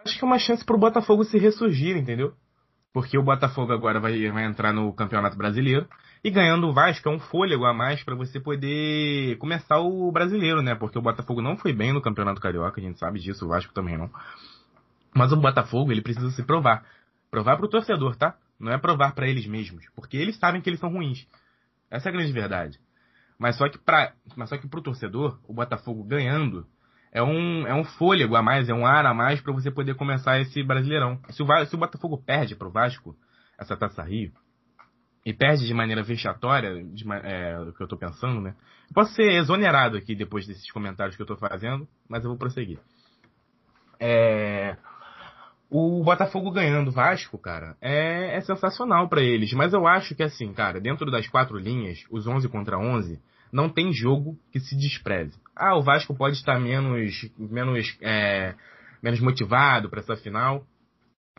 Acho 0.05 0.17
que 0.17 0.25
é 0.25 0.27
uma 0.27 0.39
chance 0.39 0.65
para 0.65 0.77
o 0.77 0.79
Botafogo 0.79 1.25
se 1.25 1.37
ressurgir, 1.39 1.97
entendeu? 1.97 2.33
Porque 2.93 3.17
o 3.17 3.23
Botafogo 3.23 3.73
agora 3.73 4.01
vai, 4.01 4.31
vai 4.31 4.45
entrar 4.45 4.73
no 4.73 4.93
Campeonato 4.93 5.37
Brasileiro 5.37 5.89
e 6.25 6.31
ganhando 6.31 6.67
o 6.67 6.73
Vasco 6.73 7.09
é 7.09 7.13
um 7.13 7.21
fôlego 7.21 7.65
a 7.65 7.73
mais 7.73 8.03
para 8.03 8.17
você 8.17 8.41
poder 8.41 9.37
começar 9.39 9.79
o 9.79 10.11
brasileiro, 10.11 10.61
né? 10.61 10.75
Porque 10.75 10.99
o 10.99 11.03
Botafogo 11.03 11.41
não 11.41 11.57
foi 11.57 11.73
bem 11.73 11.93
no 11.93 12.03
Campeonato 12.03 12.41
Carioca, 12.41 12.81
a 12.81 12.85
gente 12.85 12.99
sabe 12.99 13.21
disso, 13.21 13.47
o 13.47 13.49
Vasco 13.49 13.73
também 13.73 13.97
não. 13.97 14.11
Mas 15.15 15.33
o 15.33 15.37
Botafogo, 15.37 15.93
ele 15.93 16.03
precisa 16.03 16.31
se 16.31 16.43
provar. 16.43 16.85
Provar 17.31 17.57
para 17.57 17.67
o 17.67 17.71
torcedor, 17.71 18.17
tá? 18.17 18.37
Não 18.59 18.73
é 18.73 18.79
provar 18.79 19.15
para 19.15 19.29
eles 19.29 19.47
mesmos, 19.47 19.87
porque 19.95 20.17
eles 20.17 20.37
sabem 20.37 20.61
que 20.61 20.69
eles 20.69 20.81
são 20.81 20.91
ruins. 20.91 21.27
Essa 21.91 22.09
é 22.09 22.11
a 22.11 22.13
grande 22.13 22.33
verdade. 22.33 22.79
Mas 23.39 23.57
só 23.57 23.69
que 23.69 23.79
para, 23.79 24.13
mas 24.37 24.49
só 24.49 24.59
que 24.59 24.69
pro 24.69 24.83
torcedor, 24.83 25.39
o 25.49 25.55
Botafogo 25.55 26.05
ganhando 26.05 26.67
é 27.13 27.23
um, 27.23 27.67
é 27.67 27.75
um 27.75 27.85
fôlego 27.85 28.37
a 28.37 28.43
mais, 28.43 28.69
é 28.69 28.75
um 28.75 28.87
ar 28.87 29.05
a 29.05 29.13
mais 29.15 29.41
para 29.41 29.53
você 29.53 29.71
poder 29.71 29.95
começar 29.95 30.41
esse 30.41 30.63
Brasileirão. 30.63 31.21
Se 31.31 31.43
o, 31.43 31.67
se 31.67 31.75
o 31.75 31.79
Botafogo 31.79 32.23
perde 32.25 32.55
pro 32.55 32.71
Vasco 32.71 33.17
essa 33.59 33.77
Taça 33.77 34.03
Rio 34.03 34.33
e 35.27 35.33
perde 35.33 35.67
de 35.67 35.75
maneira 35.75 36.03
vexatória, 36.03 36.83
de, 36.85 37.05
é, 37.25 37.59
o 37.61 37.73
que 37.73 37.83
eu 37.83 37.89
tô 37.89 37.97
pensando, 37.97 38.41
né? 38.41 38.55
Eu 38.89 38.95
posso 38.95 39.13
ser 39.15 39.33
exonerado 39.33 39.97
aqui 39.97 40.15
depois 40.15 40.47
desses 40.47 40.71
comentários 40.71 41.17
que 41.17 41.23
eu 41.23 41.27
tô 41.27 41.37
fazendo, 41.37 41.87
mas 42.09 42.25
eu 42.25 42.31
vou 42.31 42.39
prosseguir. 42.39 42.79
É, 43.99 44.77
o 45.71 46.03
Botafogo 46.03 46.51
ganhando 46.51 46.89
o 46.89 46.93
Vasco, 46.93 47.39
cara, 47.39 47.77
é, 47.81 48.37
é 48.37 48.41
sensacional 48.41 49.09
para 49.09 49.23
eles. 49.23 49.53
Mas 49.53 49.73
eu 49.73 49.87
acho 49.87 50.15
que, 50.15 50.23
assim, 50.23 50.53
cara, 50.53 50.81
dentro 50.81 51.11
das 51.11 51.29
quatro 51.29 51.59
linhas, 51.59 52.05
os 52.11 52.27
11 52.27 52.49
contra 52.49 52.79
11, 52.79 53.21
não 53.53 53.69
tem 53.69 53.93
jogo 53.93 54.39
que 54.53 54.59
se 54.59 54.77
despreze. 54.77 55.39
Ah, 55.61 55.77
o 55.77 55.83
Vasco 55.83 56.15
pode 56.15 56.37
estar 56.37 56.59
menos, 56.59 57.31
menos, 57.39 57.99
é, 58.01 58.55
menos 59.03 59.21
motivado 59.21 59.91
para 59.91 60.01
essa 60.01 60.17
final. 60.17 60.65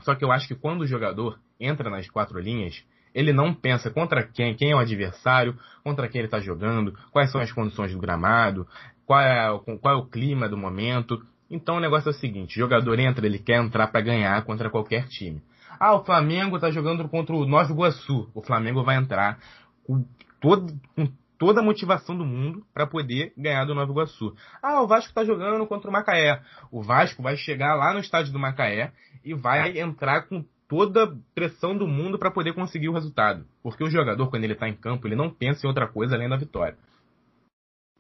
Só 0.02 0.14
que 0.14 0.24
eu 0.24 0.32
acho 0.32 0.48
que 0.48 0.54
quando 0.54 0.82
o 0.82 0.88
jogador 0.88 1.40
entra 1.60 1.90
nas 1.90 2.08
quatro 2.08 2.40
linhas, 2.40 2.84
ele 3.16 3.34
não 3.34 3.52
pensa 3.52 3.90
contra 3.90 4.22
quem, 4.22 4.56
quem 4.56 4.72
é 4.72 4.76
o 4.76 4.80
adversário, 4.80 5.58
contra 5.84 6.08
quem 6.08 6.20
ele 6.20 6.28
está 6.28 6.40
jogando, 6.40 6.96
quais 7.12 7.32
são 7.32 7.42
as 7.42 7.52
condições 7.52 7.94
do 7.94 8.00
gramado, 8.00 8.68
qual 9.08 9.20
é, 9.20 9.60
qual 9.82 9.96
é 9.96 9.98
o 9.98 10.06
clima 10.06 10.48
do 10.48 10.56
momento. 10.56 11.20
Então 11.50 11.78
o 11.78 11.80
negócio 11.80 12.10
é 12.10 12.12
o 12.12 12.16
seguinte: 12.16 12.58
o 12.58 12.60
jogador 12.60 13.00
entra, 13.00 13.26
ele 13.26 13.40
quer 13.40 13.60
entrar 13.60 13.88
para 13.88 14.02
ganhar 14.02 14.40
contra 14.46 14.70
qualquer 14.70 15.08
time. 15.08 15.42
Ah, 15.80 15.96
o 15.96 16.06
Flamengo 16.06 16.58
está 16.58 16.70
jogando 16.70 17.10
contra 17.10 17.36
o 17.36 17.44
Nova 17.48 17.72
Iguaçu. 17.72 18.30
O 18.36 18.42
Flamengo 18.44 18.84
vai 18.84 18.98
entrar 18.98 19.40
com, 19.84 20.06
todo, 20.40 20.72
com 20.96 21.08
toda 21.42 21.60
a 21.60 21.64
motivação 21.64 22.16
do 22.16 22.24
mundo 22.24 22.64
para 22.72 22.86
poder 22.86 23.34
ganhar 23.36 23.66
do 23.66 23.74
Nova 23.74 23.92
Iguaçu. 23.92 24.36
Ah, 24.62 24.80
o 24.84 24.88
Vasco 24.88 25.10
está 25.10 25.26
jogando 25.26 25.66
contra 25.66 25.90
o 25.90 25.92
Macaé. 25.92 26.40
O 26.72 26.84
Vasco 26.84 27.24
vai 27.24 27.36
chegar 27.36 27.74
lá 27.74 27.92
no 27.96 28.00
estádio 28.00 28.32
do 28.32 28.38
Macaé 28.38 28.92
e 29.26 29.34
vai 29.34 29.80
entrar 29.80 30.28
com 30.28 30.46
toda 30.68 31.06
a 31.06 31.16
pressão 31.34 31.76
do 31.76 31.88
mundo 31.88 32.20
para 32.20 32.30
poder 32.30 32.54
conseguir 32.54 32.90
o 32.90 32.94
resultado. 32.94 33.44
Porque 33.64 33.84
o 33.84 33.90
jogador, 33.90 34.30
quando 34.30 34.44
ele 34.44 34.54
está 34.54 34.70
em 34.70 34.76
campo, 34.76 35.08
ele 35.08 35.16
não 35.16 35.32
pensa 35.32 35.66
em 35.66 35.68
outra 35.68 35.88
coisa 35.88 36.14
além 36.14 36.30
da 36.30 36.38
vitória. 36.38 36.78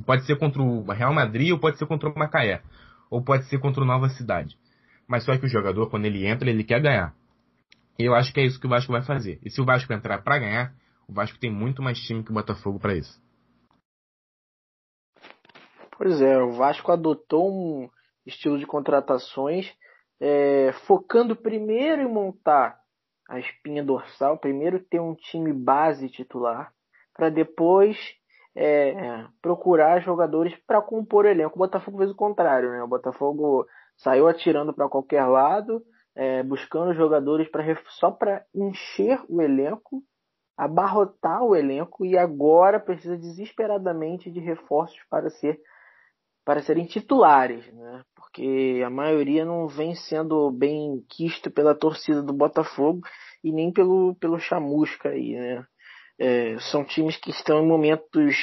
Pode 0.05 0.23
ser 0.27 0.37
contra 0.37 0.61
o 0.61 0.83
Real 0.91 1.11
Madrid 1.11 1.51
ou 1.51 1.57
pode 1.57 1.79
ser 1.79 1.87
contra 1.87 2.09
o 2.09 2.15
Macaé 2.15 2.61
ou 3.09 3.23
pode 3.23 3.45
ser 3.45 3.57
contra 3.57 3.81
o 3.81 3.87
Nova 3.87 4.07
Cidade. 4.09 4.55
Mas 5.07 5.23
só 5.23 5.35
que 5.35 5.47
o 5.47 5.49
jogador, 5.49 5.89
quando 5.89 6.05
ele 6.05 6.27
entra, 6.27 6.47
ele 6.47 6.63
quer 6.63 6.79
ganhar. 6.79 7.15
E 7.97 8.05
eu 8.05 8.13
acho 8.13 8.31
que 8.31 8.39
é 8.39 8.45
isso 8.45 8.59
que 8.59 8.67
o 8.67 8.69
Vasco 8.69 8.91
vai 8.91 9.01
fazer. 9.01 9.39
E 9.43 9.49
se 9.49 9.59
o 9.59 9.65
Vasco 9.65 9.91
entrar 9.91 10.19
para 10.19 10.37
ganhar, 10.37 10.75
o 11.07 11.13
Vasco 11.13 11.39
tem 11.39 11.51
muito 11.51 11.81
mais 11.81 11.99
time 11.99 12.23
que 12.23 12.29
o 12.29 12.35
Botafogo 12.35 12.79
para 12.79 12.95
isso. 12.95 13.20
Pois 16.01 16.19
é, 16.19 16.35
o 16.41 16.51
Vasco 16.53 16.91
adotou 16.91 17.47
um 17.47 17.87
estilo 18.25 18.57
de 18.57 18.65
contratações 18.65 19.71
é, 20.19 20.71
focando 20.87 21.35
primeiro 21.35 22.01
em 22.01 22.11
montar 22.11 22.79
a 23.29 23.37
espinha 23.37 23.83
dorsal, 23.83 24.35
primeiro 24.39 24.79
ter 24.79 24.99
um 24.99 25.13
time 25.13 25.53
base 25.53 26.09
titular, 26.09 26.73
para 27.13 27.29
depois 27.29 27.95
é, 28.55 29.27
procurar 29.43 30.01
jogadores 30.01 30.55
para 30.65 30.81
compor 30.81 31.25
o 31.25 31.27
elenco. 31.27 31.53
O 31.53 31.59
Botafogo 31.59 31.99
fez 31.99 32.09
o 32.09 32.15
contrário, 32.15 32.71
né? 32.71 32.81
O 32.81 32.87
Botafogo 32.87 33.67
saiu 33.95 34.27
atirando 34.27 34.73
para 34.73 34.89
qualquer 34.89 35.25
lado, 35.25 35.83
é, 36.15 36.41
buscando 36.41 36.95
jogadores 36.95 37.47
para 37.47 37.63
só 37.89 38.09
para 38.09 38.43
encher 38.55 39.21
o 39.29 39.39
elenco, 39.39 40.01
abarrotar 40.57 41.43
o 41.43 41.55
elenco 41.55 42.03
e 42.03 42.17
agora 42.17 42.79
precisa 42.79 43.15
desesperadamente 43.15 44.31
de 44.31 44.39
reforços 44.39 44.99
para 45.07 45.29
ser 45.29 45.61
para 46.43 46.61
serem 46.61 46.85
titulares, 46.85 47.65
né? 47.73 48.03
Porque 48.15 48.81
a 48.85 48.89
maioria 48.89 49.45
não 49.45 49.67
vem 49.67 49.95
sendo 49.95 50.51
bem 50.51 51.03
quisto 51.09 51.51
pela 51.51 51.75
torcida 51.75 52.21
do 52.21 52.33
Botafogo 52.33 53.01
e 53.43 53.51
nem 53.51 53.71
pelo 53.71 54.15
pelo 54.15 54.39
chamusca 54.39 55.09
aí, 55.09 55.33
né? 55.35 55.65
É, 56.19 56.59
são 56.71 56.83
times 56.85 57.17
que 57.17 57.31
estão 57.31 57.63
em 57.63 57.67
momentos 57.67 58.35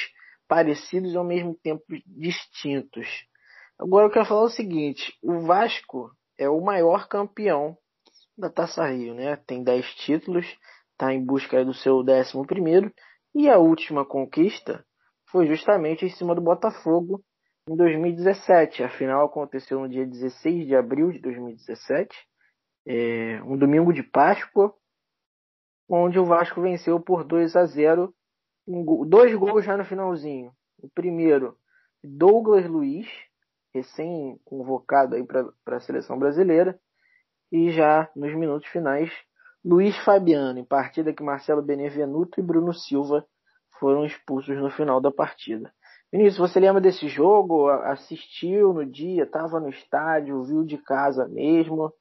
parecidos 0.49 1.13
e 1.13 1.17
ao 1.17 1.25
mesmo 1.25 1.55
tempo 1.63 1.85
distintos. 2.07 3.07
Agora 3.79 4.07
eu 4.07 4.11
quero 4.11 4.27
falar 4.27 4.43
o 4.43 4.51
seguinte: 4.51 5.17
o 5.23 5.41
Vasco 5.41 6.11
é 6.39 6.49
o 6.49 6.61
maior 6.61 7.09
campeão 7.09 7.77
da 8.37 8.49
Taça 8.49 8.87
Rio, 8.87 9.15
né? 9.15 9.37
Tem 9.47 9.63
10 9.63 9.85
títulos, 9.97 10.47
está 10.93 11.13
em 11.13 11.25
busca 11.25 11.65
do 11.65 11.75
seu 11.75 11.99
11 11.99 12.93
E 13.35 13.49
a 13.49 13.59
última 13.59 14.05
conquista 14.05 14.85
foi 15.31 15.47
justamente 15.47 16.05
em 16.05 16.11
cima 16.11 16.35
do 16.35 16.41
Botafogo 16.41 17.23
em 17.69 17.77
2017. 17.77 18.83
A 18.83 18.89
final 18.89 19.27
aconteceu 19.27 19.81
no 19.81 19.89
dia 19.89 20.07
16 20.07 20.67
de 20.67 20.75
abril 20.75 21.13
de 21.13 21.19
2017, 21.21 22.17
é, 22.87 23.43
um 23.45 23.57
domingo 23.57 23.93
de 23.93 24.03
Páscoa, 24.03 24.75
onde 25.89 26.19
o 26.19 26.25
Vasco 26.25 26.61
venceu 26.61 26.99
por 27.01 27.25
2 27.25 27.57
a 27.57 27.65
0, 27.67 28.15
um, 28.67 29.07
dois 29.07 29.35
gols 29.35 29.65
já 29.65 29.77
no 29.77 29.85
finalzinho. 29.85 30.53
O 30.83 30.89
primeiro, 30.89 31.57
Douglas 32.03 32.67
Luiz, 32.67 33.09
recém-convocado 33.75 35.15
aí 35.15 35.25
para 35.25 35.77
a 35.77 35.81
seleção 35.81 36.19
brasileira, 36.19 36.79
e 37.51 37.71
já 37.71 38.11
nos 38.15 38.35
minutos 38.35 38.69
finais, 38.69 39.11
Luiz 39.65 39.97
Fabiano, 40.05 40.59
em 40.59 40.65
partida 40.65 41.13
que 41.13 41.23
Marcelo 41.23 41.63
Benevenuto 41.63 42.39
e 42.39 42.43
Bruno 42.43 42.73
Silva 42.73 43.27
foram 43.79 44.05
expulsos 44.05 44.57
no 44.57 44.71
final 44.71 45.01
da 45.01 45.11
partida. 45.11 45.73
Vinícius, 46.13 46.39
você 46.39 46.59
lembra 46.59 46.81
desse 46.81 47.07
jogo? 47.09 47.69
Assistiu 47.69 48.73
no 48.73 48.85
dia, 48.85 49.25
estava 49.25 49.61
no 49.61 49.69
estádio, 49.69 50.43
viu 50.45 50.65
de 50.65 50.79
casa 50.79 51.29
mesmo? 51.29 51.93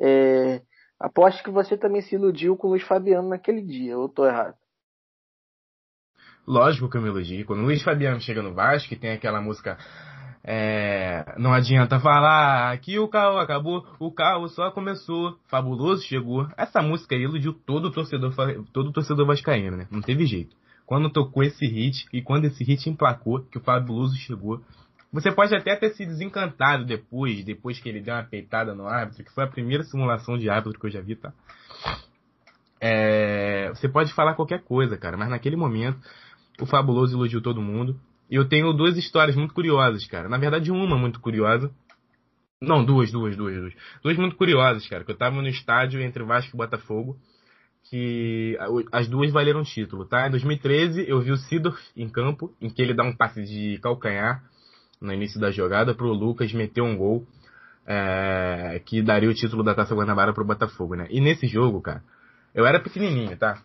É, 0.00 0.62
aposto 1.00 1.42
que 1.42 1.50
você 1.50 1.76
também 1.76 2.00
se 2.00 2.14
iludiu 2.14 2.56
com 2.56 2.68
o 2.68 2.70
Luiz 2.70 2.82
Fabiano 2.84 3.28
naquele 3.28 3.62
dia, 3.62 3.98
ou 3.98 4.06
estou 4.06 4.26
errado? 4.26 4.54
Lógico 6.46 6.88
que 6.88 6.96
eu 6.96 7.02
me 7.02 7.08
iludi. 7.08 7.44
Quando 7.44 7.60
o 7.60 7.64
Luiz 7.64 7.82
Fabiano 7.82 8.20
chega 8.20 8.40
no 8.40 8.54
Vasco 8.54 8.94
e 8.94 8.96
tem 8.96 9.10
aquela 9.10 9.40
música 9.40 9.76
é, 10.48 11.34
não 11.38 11.52
adianta 11.52 11.98
falar 11.98 12.78
que 12.78 13.00
o 13.00 13.08
carro 13.08 13.38
acabou, 13.38 13.84
o 13.98 14.12
carro 14.12 14.46
só 14.48 14.70
começou, 14.70 15.36
fabuloso 15.48 16.04
chegou. 16.04 16.46
Essa 16.56 16.80
música 16.80 17.16
aí 17.16 17.22
iludiu 17.22 17.52
todo 17.52 17.86
o 17.86 17.90
torcedor, 17.90 18.32
todo 18.72 18.90
o 18.90 18.92
torcedor 18.92 19.26
vascaíno, 19.26 19.76
né? 19.76 19.88
Não 19.90 20.00
teve 20.00 20.24
jeito. 20.24 20.54
Quando 20.86 21.10
tocou 21.10 21.42
esse 21.42 21.66
hit 21.66 22.06
e 22.12 22.22
quando 22.22 22.44
esse 22.44 22.62
hit 22.62 22.88
emplacou, 22.88 23.40
que 23.42 23.58
o 23.58 23.60
fabuloso 23.60 24.16
chegou, 24.16 24.62
você 25.12 25.32
pode 25.32 25.54
até 25.54 25.74
ter 25.74 25.90
se 25.90 26.06
desencantado 26.06 26.84
depois, 26.84 27.44
depois 27.44 27.80
que 27.80 27.88
ele 27.88 28.00
deu 28.00 28.14
uma 28.14 28.22
peitada 28.22 28.74
no 28.74 28.86
árbitro, 28.86 29.24
que 29.24 29.32
foi 29.32 29.44
a 29.44 29.48
primeira 29.48 29.82
simulação 29.82 30.38
de 30.38 30.48
árbitro 30.48 30.78
que 30.78 30.86
eu 30.86 30.90
já 30.90 31.00
vi, 31.00 31.16
tá? 31.16 31.32
É, 32.80 33.70
você 33.70 33.88
pode 33.88 34.12
falar 34.12 34.34
qualquer 34.34 34.62
coisa, 34.62 34.96
cara, 34.96 35.16
mas 35.16 35.28
naquele 35.28 35.56
momento 35.56 35.98
o 36.60 36.66
fabuloso 36.66 37.16
iludiu 37.16 37.40
todo 37.40 37.60
mundo. 37.60 37.98
E 38.30 38.34
eu 38.34 38.48
tenho 38.48 38.72
duas 38.72 38.96
histórias 38.96 39.36
muito 39.36 39.54
curiosas, 39.54 40.04
cara. 40.06 40.28
Na 40.28 40.38
verdade, 40.38 40.70
uma 40.70 40.96
muito 40.96 41.20
curiosa. 41.20 41.70
Não, 42.60 42.84
duas, 42.84 43.12
duas, 43.12 43.36
duas, 43.36 43.54
duas. 43.54 43.74
Duas 44.02 44.16
muito 44.16 44.36
curiosas, 44.36 44.86
cara. 44.88 45.04
Que 45.04 45.12
eu 45.12 45.16
tava 45.16 45.40
no 45.40 45.48
estádio 45.48 46.00
entre 46.00 46.24
Vasco 46.24 46.54
e 46.54 46.56
Botafogo. 46.56 47.16
Que 47.88 48.58
as 48.90 49.08
duas 49.08 49.30
valeram 49.30 49.62
título, 49.62 50.04
tá? 50.04 50.26
Em 50.26 50.30
2013, 50.30 51.08
eu 51.08 51.20
vi 51.20 51.30
o 51.30 51.36
Sidorf 51.36 51.80
em 51.96 52.08
campo, 52.08 52.52
em 52.60 52.68
que 52.68 52.82
ele 52.82 52.94
dá 52.94 53.04
um 53.04 53.14
passe 53.14 53.42
de 53.44 53.78
calcanhar 53.78 54.42
no 55.00 55.12
início 55.12 55.40
da 55.40 55.50
jogada 55.50 55.94
pro 55.94 56.12
Lucas 56.12 56.52
meter 56.52 56.80
um 56.80 56.96
gol. 56.96 57.26
É, 57.88 58.82
que 58.84 59.00
daria 59.00 59.30
o 59.30 59.34
título 59.34 59.62
da 59.62 59.72
Taça 59.72 59.94
Guanabara 59.94 60.32
pro 60.32 60.44
Botafogo, 60.44 60.96
né? 60.96 61.06
E 61.08 61.20
nesse 61.20 61.46
jogo, 61.46 61.80
cara, 61.80 62.02
eu 62.52 62.66
era 62.66 62.80
pequenininho, 62.80 63.36
tá? 63.36 63.62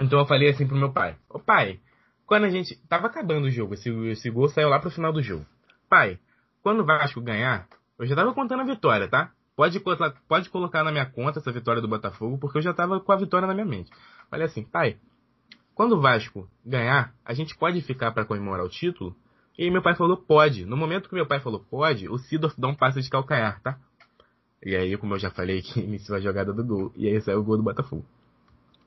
Então 0.00 0.20
eu 0.20 0.26
falei 0.26 0.50
assim 0.50 0.66
pro 0.66 0.76
meu 0.76 0.92
pai: 0.92 1.16
Ô 1.28 1.40
pai, 1.40 1.80
quando 2.24 2.44
a 2.44 2.50
gente. 2.50 2.76
Tava 2.88 3.08
acabando 3.08 3.46
o 3.46 3.50
jogo, 3.50 3.74
esse, 3.74 3.90
esse 4.10 4.30
gol 4.30 4.48
saiu 4.48 4.68
lá 4.68 4.78
pro 4.78 4.90
final 4.90 5.12
do 5.12 5.22
jogo. 5.22 5.44
Pai, 5.88 6.18
quando 6.62 6.80
o 6.80 6.84
Vasco 6.84 7.20
ganhar, 7.20 7.66
eu 7.98 8.06
já 8.06 8.14
tava 8.14 8.34
contando 8.34 8.60
a 8.60 8.66
vitória, 8.66 9.08
tá? 9.08 9.32
Pode, 9.58 9.82
pode 10.28 10.50
colocar 10.50 10.84
na 10.84 10.92
minha 10.92 11.04
conta 11.04 11.40
essa 11.40 11.50
vitória 11.50 11.82
do 11.82 11.88
Botafogo, 11.88 12.38
porque 12.38 12.58
eu 12.58 12.62
já 12.62 12.72
tava 12.72 13.00
com 13.00 13.10
a 13.10 13.16
vitória 13.16 13.44
na 13.44 13.52
minha 13.52 13.66
mente. 13.66 13.90
Falei 14.30 14.46
assim, 14.46 14.62
pai, 14.62 14.98
quando 15.74 15.96
o 15.96 16.00
Vasco 16.00 16.48
ganhar, 16.64 17.12
a 17.24 17.34
gente 17.34 17.58
pode 17.58 17.80
ficar 17.80 18.12
para 18.12 18.24
comemorar 18.24 18.64
o 18.64 18.68
título? 18.68 19.16
E 19.58 19.68
meu 19.68 19.82
pai 19.82 19.96
falou, 19.96 20.16
pode. 20.16 20.64
No 20.64 20.76
momento 20.76 21.08
que 21.08 21.14
meu 21.16 21.26
pai 21.26 21.40
falou, 21.40 21.58
pode, 21.58 22.08
o 22.08 22.16
Sidorf 22.18 22.54
dá 22.56 22.68
um 22.68 22.74
passe 22.76 23.02
de 23.02 23.10
calcanhar, 23.10 23.60
tá? 23.60 23.76
E 24.64 24.76
aí, 24.76 24.96
como 24.96 25.14
eu 25.14 25.18
já 25.18 25.32
falei, 25.32 25.60
que 25.60 25.80
iniciou 25.82 26.16
a 26.16 26.20
jogada 26.20 26.52
do 26.52 26.64
gol. 26.64 26.92
E 26.94 27.08
aí 27.08 27.20
saiu 27.20 27.40
o 27.40 27.44
gol 27.44 27.56
do 27.56 27.64
Botafogo. 27.64 28.06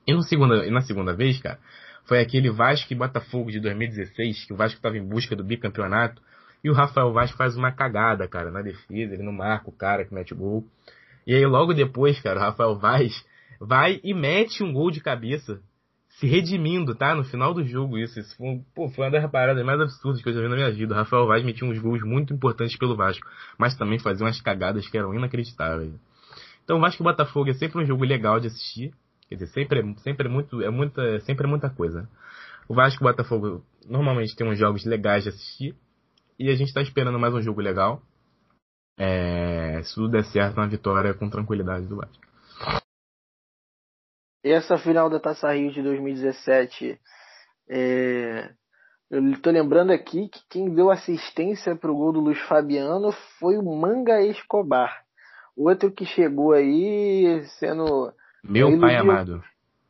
E, 0.06 0.14
no 0.14 0.22
segunda, 0.22 0.66
e 0.66 0.70
na 0.70 0.80
segunda 0.80 1.14
vez, 1.14 1.38
cara, 1.38 1.58
foi 2.06 2.18
aquele 2.18 2.50
Vasco 2.50 2.90
e 2.90 2.96
Botafogo 2.96 3.50
de 3.50 3.60
2016, 3.60 4.46
que 4.46 4.54
o 4.54 4.56
Vasco 4.56 4.78
estava 4.78 4.96
em 4.96 5.06
busca 5.06 5.36
do 5.36 5.44
bicampeonato, 5.44 6.22
e 6.62 6.70
o 6.70 6.72
Rafael 6.72 7.12
Vasco 7.12 7.36
faz 7.36 7.56
uma 7.56 7.72
cagada, 7.72 8.28
cara, 8.28 8.50
na 8.50 8.62
defesa, 8.62 9.14
ele 9.14 9.22
não 9.22 9.32
marca 9.32 9.68
o 9.68 9.72
cara 9.72 10.04
que 10.04 10.14
mete 10.14 10.34
gol. 10.34 10.64
E 11.26 11.34
aí 11.34 11.46
logo 11.46 11.72
depois, 11.72 12.20
cara, 12.20 12.38
o 12.38 12.42
Rafael 12.42 12.76
Vaz 12.78 13.24
vai 13.60 14.00
e 14.02 14.12
mete 14.14 14.62
um 14.62 14.72
gol 14.72 14.90
de 14.90 15.00
cabeça, 15.00 15.60
se 16.08 16.26
redimindo, 16.26 16.94
tá? 16.94 17.14
No 17.14 17.24
final 17.24 17.54
do 17.54 17.64
jogo, 17.64 17.98
isso. 17.98 18.18
Isso 18.20 18.36
foi, 18.36 18.60
pô, 18.74 18.88
foi 18.88 19.04
uma 19.04 19.10
das 19.10 19.30
paradas 19.30 19.64
mais 19.64 19.80
absurdas 19.80 20.22
que 20.22 20.28
eu 20.28 20.32
já 20.32 20.40
vi 20.40 20.48
na 20.48 20.56
minha 20.56 20.70
vida. 20.70 20.94
O 20.94 20.96
Rafael 20.96 21.26
Vaz 21.26 21.44
metia 21.44 21.66
uns 21.66 21.78
gols 21.78 22.02
muito 22.02 22.34
importantes 22.34 22.76
pelo 22.76 22.96
Vasco, 22.96 23.26
mas 23.58 23.76
também 23.76 23.98
fazia 23.98 24.24
umas 24.24 24.40
cagadas 24.40 24.88
que 24.88 24.98
eram 24.98 25.14
inacreditáveis. 25.14 25.92
Então 26.64 26.80
Vasco 26.80 27.02
e 27.02 27.04
Botafogo 27.04 27.50
é 27.50 27.54
sempre 27.54 27.82
um 27.82 27.84
jogo 27.84 28.04
legal 28.04 28.38
de 28.38 28.48
assistir. 28.48 28.92
Quer 29.28 29.36
dizer, 29.36 29.46
sempre 29.48 29.80
é, 29.80 29.94
sempre 30.02 30.28
é 30.28 30.30
muito, 30.30 30.62
é 30.62 30.70
muita, 30.70 31.20
sempre 31.20 31.46
é 31.46 31.48
muita 31.48 31.70
coisa. 31.70 32.08
O 32.68 32.74
Vasco 32.74 33.02
e 33.02 33.04
Botafogo 33.04 33.64
normalmente 33.88 34.36
tem 34.36 34.46
uns 34.46 34.58
jogos 34.58 34.84
legais 34.84 35.24
de 35.24 35.30
assistir. 35.30 35.74
E 36.42 36.50
a 36.50 36.56
gente 36.56 36.66
está 36.66 36.82
esperando 36.82 37.20
mais 37.20 37.32
um 37.32 37.40
jogo 37.40 37.60
legal. 37.60 38.02
É, 38.98 39.80
se 39.84 39.94
tudo 39.94 40.08
der 40.08 40.24
certo, 40.24 40.56
uma 40.56 40.66
vitória 40.66 41.14
com 41.14 41.30
tranquilidade 41.30 41.86
do 41.86 41.94
Vasco. 41.94 42.18
Essa 44.42 44.76
final 44.76 45.08
da 45.08 45.20
Taça 45.20 45.52
Rio 45.52 45.70
de 45.70 45.80
2017, 45.80 46.98
é, 47.70 48.50
eu 49.08 49.24
estou 49.30 49.52
lembrando 49.52 49.92
aqui 49.92 50.28
que 50.28 50.40
quem 50.50 50.74
deu 50.74 50.90
assistência 50.90 51.76
para 51.76 51.92
o 51.92 51.94
gol 51.94 52.12
do 52.12 52.18
Luiz 52.18 52.40
Fabiano 52.48 53.12
foi 53.38 53.56
o 53.56 53.62
Manga 53.62 54.20
Escobar. 54.20 55.04
Outro 55.56 55.92
que 55.92 56.04
chegou 56.04 56.54
aí 56.54 57.40
sendo 57.60 58.12
meu 58.42 58.66
iludiu, 58.66 58.80
pai 58.80 58.96
amado. 58.96 59.44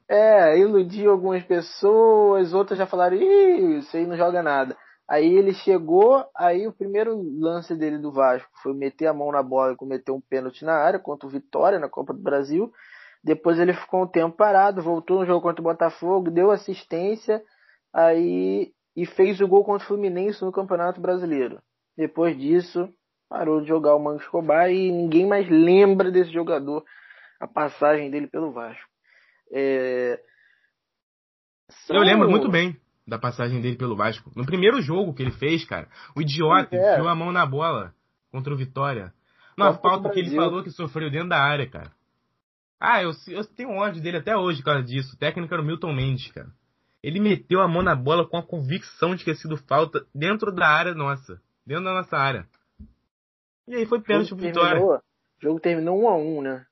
É, 0.07 0.59
iludiu 0.59 1.13
algumas 1.13 1.43
pessoas, 1.45 2.53
outras 2.53 2.79
já 2.79 2.85
falaram, 2.85 3.17
ih, 3.17 3.79
isso 3.79 3.97
aí 3.97 4.07
não 4.07 4.19
joga 4.19 4.43
nada. 4.43 4.77
Aí 5.13 5.37
ele 5.37 5.53
chegou, 5.53 6.25
aí 6.35 6.67
o 6.67 6.73
primeiro 6.73 7.21
lance 7.39 7.77
dele 7.77 7.99
do 7.99 8.11
Vasco 8.11 8.49
foi 8.63 8.73
meter 8.73 9.09
a 9.09 9.13
mão 9.13 9.31
na 9.31 9.43
bola 9.43 9.75
e 9.75 9.77
cometer 9.77 10.11
um 10.11 10.23
pênalti 10.23 10.65
na 10.65 10.73
área 10.73 10.99
contra 10.99 11.27
o 11.27 11.31
Vitória 11.31 11.79
na 11.79 11.87
Copa 11.87 12.15
do 12.15 12.23
Brasil. 12.23 12.73
Depois 13.23 13.59
ele 13.59 13.75
ficou 13.75 14.05
um 14.05 14.07
tempo 14.07 14.35
parado, 14.35 14.81
voltou 14.81 15.21
no 15.21 15.27
jogo 15.27 15.43
contra 15.43 15.61
o 15.61 15.65
Botafogo, 15.65 16.31
deu 16.31 16.51
assistência, 16.51 17.45
aí 17.93 18.73
e 18.97 19.05
fez 19.05 19.39
o 19.43 19.47
gol 19.47 19.63
contra 19.63 19.85
o 19.85 19.87
Fluminense 19.87 20.43
no 20.43 20.51
Campeonato 20.51 20.99
Brasileiro. 20.99 21.61
Depois 21.95 22.35
disso, 22.35 22.89
parou 23.29 23.61
de 23.61 23.69
jogar 23.69 23.95
o 23.95 23.99
Mango 23.99 24.23
Escobar 24.23 24.71
e 24.71 24.91
ninguém 24.91 25.27
mais 25.27 25.47
lembra 25.47 26.11
desse 26.11 26.33
jogador 26.33 26.87
a 27.39 27.47
passagem 27.47 28.11
dele 28.11 28.29
pelo 28.29 28.51
Vasco. 28.51 28.89
É... 29.53 30.19
São... 31.69 31.97
Eu 31.97 32.03
lembro 32.03 32.31
muito 32.31 32.51
bem 32.51 32.81
da 33.07 33.19
passagem 33.19 33.61
dele 33.61 33.77
pelo 33.77 33.97
Vasco. 33.97 34.31
No 34.37 34.47
primeiro 34.47 34.81
jogo 34.81 35.15
que 35.15 35.23
ele 35.23 35.33
fez, 35.33 35.65
cara, 35.65 35.89
o 36.17 36.21
idiota 36.21 36.75
é. 36.77 36.93
enfiou 36.93 37.09
a 37.09 37.15
mão 37.15 37.33
na 37.33 37.45
bola 37.45 37.95
contra 38.31 38.53
o 38.53 38.57
Vitória. 38.57 39.13
Na 39.57 39.75
falta 39.75 40.09
que 40.11 40.19
ele 40.19 40.35
falou 40.35 40.63
que 40.63 40.71
sofreu 40.71 41.11
dentro 41.11 41.29
da 41.29 41.39
área, 41.39 41.69
cara. 41.69 41.93
Ah, 42.81 43.03
eu, 43.03 43.13
eu 43.29 43.45
tenho 43.45 43.71
ódio 43.71 44.03
dele 44.03 44.17
até 44.17 44.37
hoje 44.37 44.59
por 44.59 44.67
causa 44.67 44.83
disso. 44.83 45.15
O 45.15 45.19
técnico 45.19 45.53
era 45.53 45.63
o 45.63 45.67
Milton 45.67 45.93
Mendes, 45.93 46.33
cara. 46.33 46.49
Ele 47.03 47.21
meteu 47.21 47.61
a 47.61 47.69
mão 47.69 47.83
na 47.83 47.95
bola 47.95 48.27
com 48.27 48.37
a 48.37 48.43
convicção 48.43 49.15
de 49.15 49.25
que 49.25 49.35
sido 49.35 49.57
falta 49.57 50.05
dentro 50.15 50.51
da 50.53 50.67
área 50.67 50.95
nossa. 50.95 51.41
Dentro 51.67 51.85
da 51.85 51.95
nossa 51.95 52.17
área. 52.17 52.47
E 53.69 53.77
aí 53.77 53.87
foi 53.87 54.01
pênalti 54.01 54.29
pro 54.29 54.39
Vitória. 54.39 54.83
O 54.83 55.01
jogo 55.41 55.61
terminou 55.61 56.01
1 56.01 56.03
um 56.03 56.09
a 56.09 56.17
1 56.17 56.39
um, 56.39 56.43
né? 56.43 56.67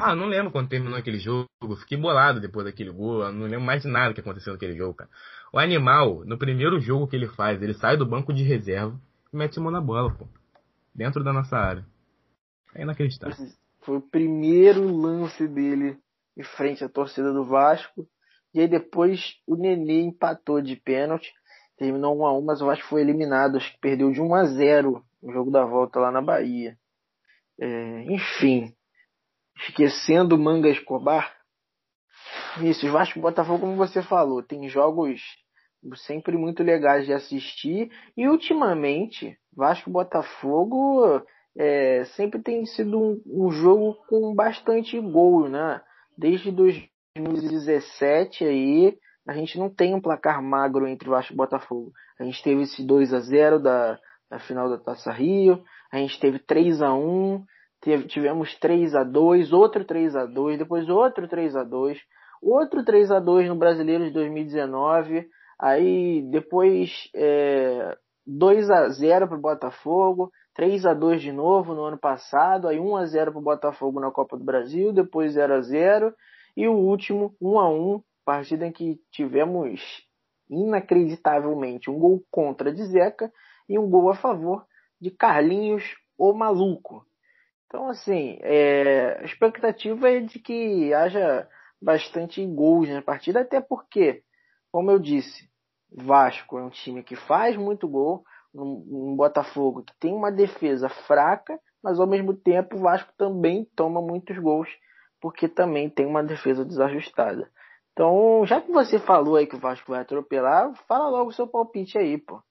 Ah, 0.00 0.14
não 0.14 0.26
lembro 0.26 0.52
quando 0.52 0.68
terminou 0.68 0.96
aquele 0.96 1.18
jogo. 1.18 1.48
Fiquei 1.80 1.98
bolado 1.98 2.40
depois 2.40 2.64
daquele 2.64 2.90
gol. 2.90 3.24
Eu 3.24 3.32
não 3.32 3.46
lembro 3.46 3.62
mais 3.62 3.82
de 3.82 3.88
nada 3.88 4.14
que 4.14 4.20
aconteceu 4.20 4.52
naquele 4.52 4.76
jogo, 4.76 4.94
cara. 4.94 5.10
O 5.52 5.58
animal, 5.58 6.24
no 6.24 6.38
primeiro 6.38 6.78
jogo 6.78 7.08
que 7.08 7.16
ele 7.16 7.26
faz, 7.26 7.60
ele 7.60 7.74
sai 7.74 7.96
do 7.96 8.06
banco 8.06 8.32
de 8.32 8.44
reserva 8.44 8.96
e 9.32 9.36
mete 9.36 9.58
a 9.58 9.62
mão 9.62 9.72
na 9.72 9.80
bola, 9.80 10.14
pô. 10.14 10.28
Dentro 10.94 11.24
da 11.24 11.32
nossa 11.32 11.56
área. 11.56 11.84
É 12.76 12.82
inacreditável. 12.82 13.34
Foi 13.80 13.96
o 13.96 14.00
primeiro 14.00 14.86
lance 14.86 15.48
dele 15.48 15.98
em 16.36 16.44
frente 16.44 16.84
à 16.84 16.88
torcida 16.88 17.32
do 17.32 17.44
Vasco. 17.44 18.06
E 18.54 18.60
aí 18.60 18.68
depois 18.68 19.34
o 19.48 19.56
Nenê 19.56 20.02
empatou 20.02 20.62
de 20.62 20.76
pênalti. 20.76 21.32
Terminou 21.76 22.16
1 22.20 22.26
a 22.26 22.38
1 22.38 22.44
mas 22.44 22.62
o 22.62 22.66
Vasco 22.66 22.86
foi 22.86 23.00
eliminado. 23.00 23.56
Acho 23.56 23.72
que 23.72 23.80
perdeu 23.80 24.12
de 24.12 24.20
1 24.20 24.32
a 24.32 24.44
0 24.44 25.04
no 25.20 25.32
jogo 25.32 25.50
da 25.50 25.64
volta 25.64 25.98
lá 25.98 26.12
na 26.12 26.22
Bahia. 26.22 26.78
É, 27.60 28.02
enfim, 28.12 28.72
esquecendo 29.66 30.38
Manga 30.38 30.68
Escobar, 30.68 31.32
Vinícius, 32.56 32.92
Vasco 32.92 33.18
e 33.18 33.22
Botafogo, 33.22 33.60
como 33.60 33.76
você 33.76 34.02
falou, 34.02 34.42
tem 34.42 34.68
jogos 34.68 35.20
sempre 36.04 36.36
muito 36.36 36.62
legais 36.62 37.06
de 37.06 37.12
assistir 37.12 37.90
e 38.16 38.28
ultimamente 38.28 39.38
Vasco 39.54 39.88
e 39.88 39.92
Botafogo 39.92 41.22
é, 41.56 42.04
sempre 42.16 42.40
tem 42.42 42.64
sido 42.66 42.98
um, 42.98 43.22
um, 43.26 43.50
jogo 43.50 43.94
com 44.08 44.34
bastante 44.34 44.98
gol, 45.00 45.48
né? 45.48 45.80
Desde 46.16 46.50
2017 46.50 48.44
aí 48.44 48.98
a 49.26 49.34
gente 49.34 49.58
não 49.58 49.68
tem 49.68 49.94
um 49.94 50.00
placar 50.00 50.42
magro 50.42 50.86
entre 50.86 51.08
Vasco 51.08 51.32
e 51.32 51.36
Botafogo. 51.36 51.92
A 52.18 52.24
gente 52.24 52.42
teve 52.42 52.62
esse 52.62 52.84
2 52.84 53.12
a 53.12 53.20
0 53.20 53.60
da, 53.60 53.98
da 54.30 54.38
final 54.38 54.68
da 54.68 54.78
Taça 54.78 55.12
Rio, 55.12 55.62
a 55.92 55.98
gente 55.98 56.18
teve 56.18 56.38
3 56.38 56.80
a 56.82 56.94
1 56.94 56.98
teve, 56.98 57.46
tivemos 58.08 58.54
3 58.58 58.94
a 58.94 59.04
2 59.04 59.52
outro 59.52 59.84
3 59.84 60.16
a 60.16 60.26
2 60.26 60.58
depois 60.58 60.88
outro 60.88 61.28
3 61.28 61.56
a 61.56 61.64
2 61.64 61.98
outro 62.42 62.84
3 62.84 63.10
a 63.10 63.20
2 63.20 63.48
no 63.48 63.56
Brasileiro 63.56 64.04
de 64.04 64.10
2019, 64.10 65.28
aí 65.58 66.22
depois 66.30 67.10
é, 67.14 67.96
2 68.26 68.70
a 68.70 68.88
0 68.88 69.28
para 69.28 69.38
o 69.38 69.40
Botafogo, 69.40 70.30
3 70.54 70.86
a 70.86 70.94
2 70.94 71.22
de 71.22 71.32
novo 71.32 71.74
no 71.74 71.84
ano 71.84 71.98
passado, 71.98 72.68
aí 72.68 72.78
1 72.78 72.96
a 72.96 73.06
0 73.06 73.32
para 73.32 73.40
o 73.40 73.44
Botafogo 73.44 74.00
na 74.00 74.10
Copa 74.10 74.36
do 74.36 74.44
Brasil, 74.44 74.92
depois 74.92 75.32
0 75.32 75.54
a 75.54 75.60
0 75.60 76.14
e 76.56 76.68
o 76.68 76.74
último 76.74 77.34
1 77.40 77.58
a 77.58 77.68
1 77.68 78.02
partida 78.24 78.66
em 78.66 78.72
que 78.72 79.00
tivemos 79.10 79.80
inacreditavelmente 80.50 81.90
um 81.90 81.98
gol 81.98 82.22
contra 82.30 82.72
de 82.72 82.84
Zeca 82.84 83.32
e 83.68 83.78
um 83.78 83.88
gol 83.88 84.10
a 84.10 84.14
favor 84.14 84.66
de 85.00 85.10
Carlinhos, 85.10 85.96
o 86.16 86.32
maluco. 86.32 87.06
Então, 87.68 87.88
assim, 87.90 88.38
é, 88.40 89.18
a 89.20 89.24
expectativa 89.24 90.08
é 90.10 90.20
de 90.20 90.38
que 90.38 90.92
haja 90.94 91.46
bastante 91.80 92.44
gols 92.46 92.88
na 92.88 93.02
partida, 93.02 93.40
até 93.40 93.60
porque, 93.60 94.22
como 94.72 94.90
eu 94.90 94.98
disse, 94.98 95.48
Vasco 95.92 96.58
é 96.58 96.62
um 96.62 96.70
time 96.70 97.02
que 97.02 97.14
faz 97.14 97.56
muito 97.56 97.86
gol, 97.86 98.24
um, 98.54 99.10
um 99.12 99.16
Botafogo 99.16 99.82
que 99.82 99.92
tem 100.00 100.14
uma 100.14 100.32
defesa 100.32 100.88
fraca, 100.88 101.60
mas 101.82 102.00
ao 102.00 102.06
mesmo 102.06 102.34
tempo 102.34 102.76
o 102.76 102.80
Vasco 102.80 103.12
também 103.18 103.68
toma 103.76 104.00
muitos 104.00 104.38
gols, 104.38 104.68
porque 105.20 105.46
também 105.46 105.90
tem 105.90 106.06
uma 106.06 106.24
defesa 106.24 106.64
desajustada. 106.64 107.50
Então, 107.92 108.46
já 108.46 108.62
que 108.62 108.72
você 108.72 108.98
falou 108.98 109.36
aí 109.36 109.46
que 109.46 109.56
o 109.56 109.60
Vasco 109.60 109.92
vai 109.92 110.00
atropelar, 110.00 110.72
fala 110.86 111.10
logo 111.10 111.28
o 111.28 111.32
seu 111.32 111.46
palpite 111.46 111.98
aí, 111.98 112.16
pô. 112.16 112.42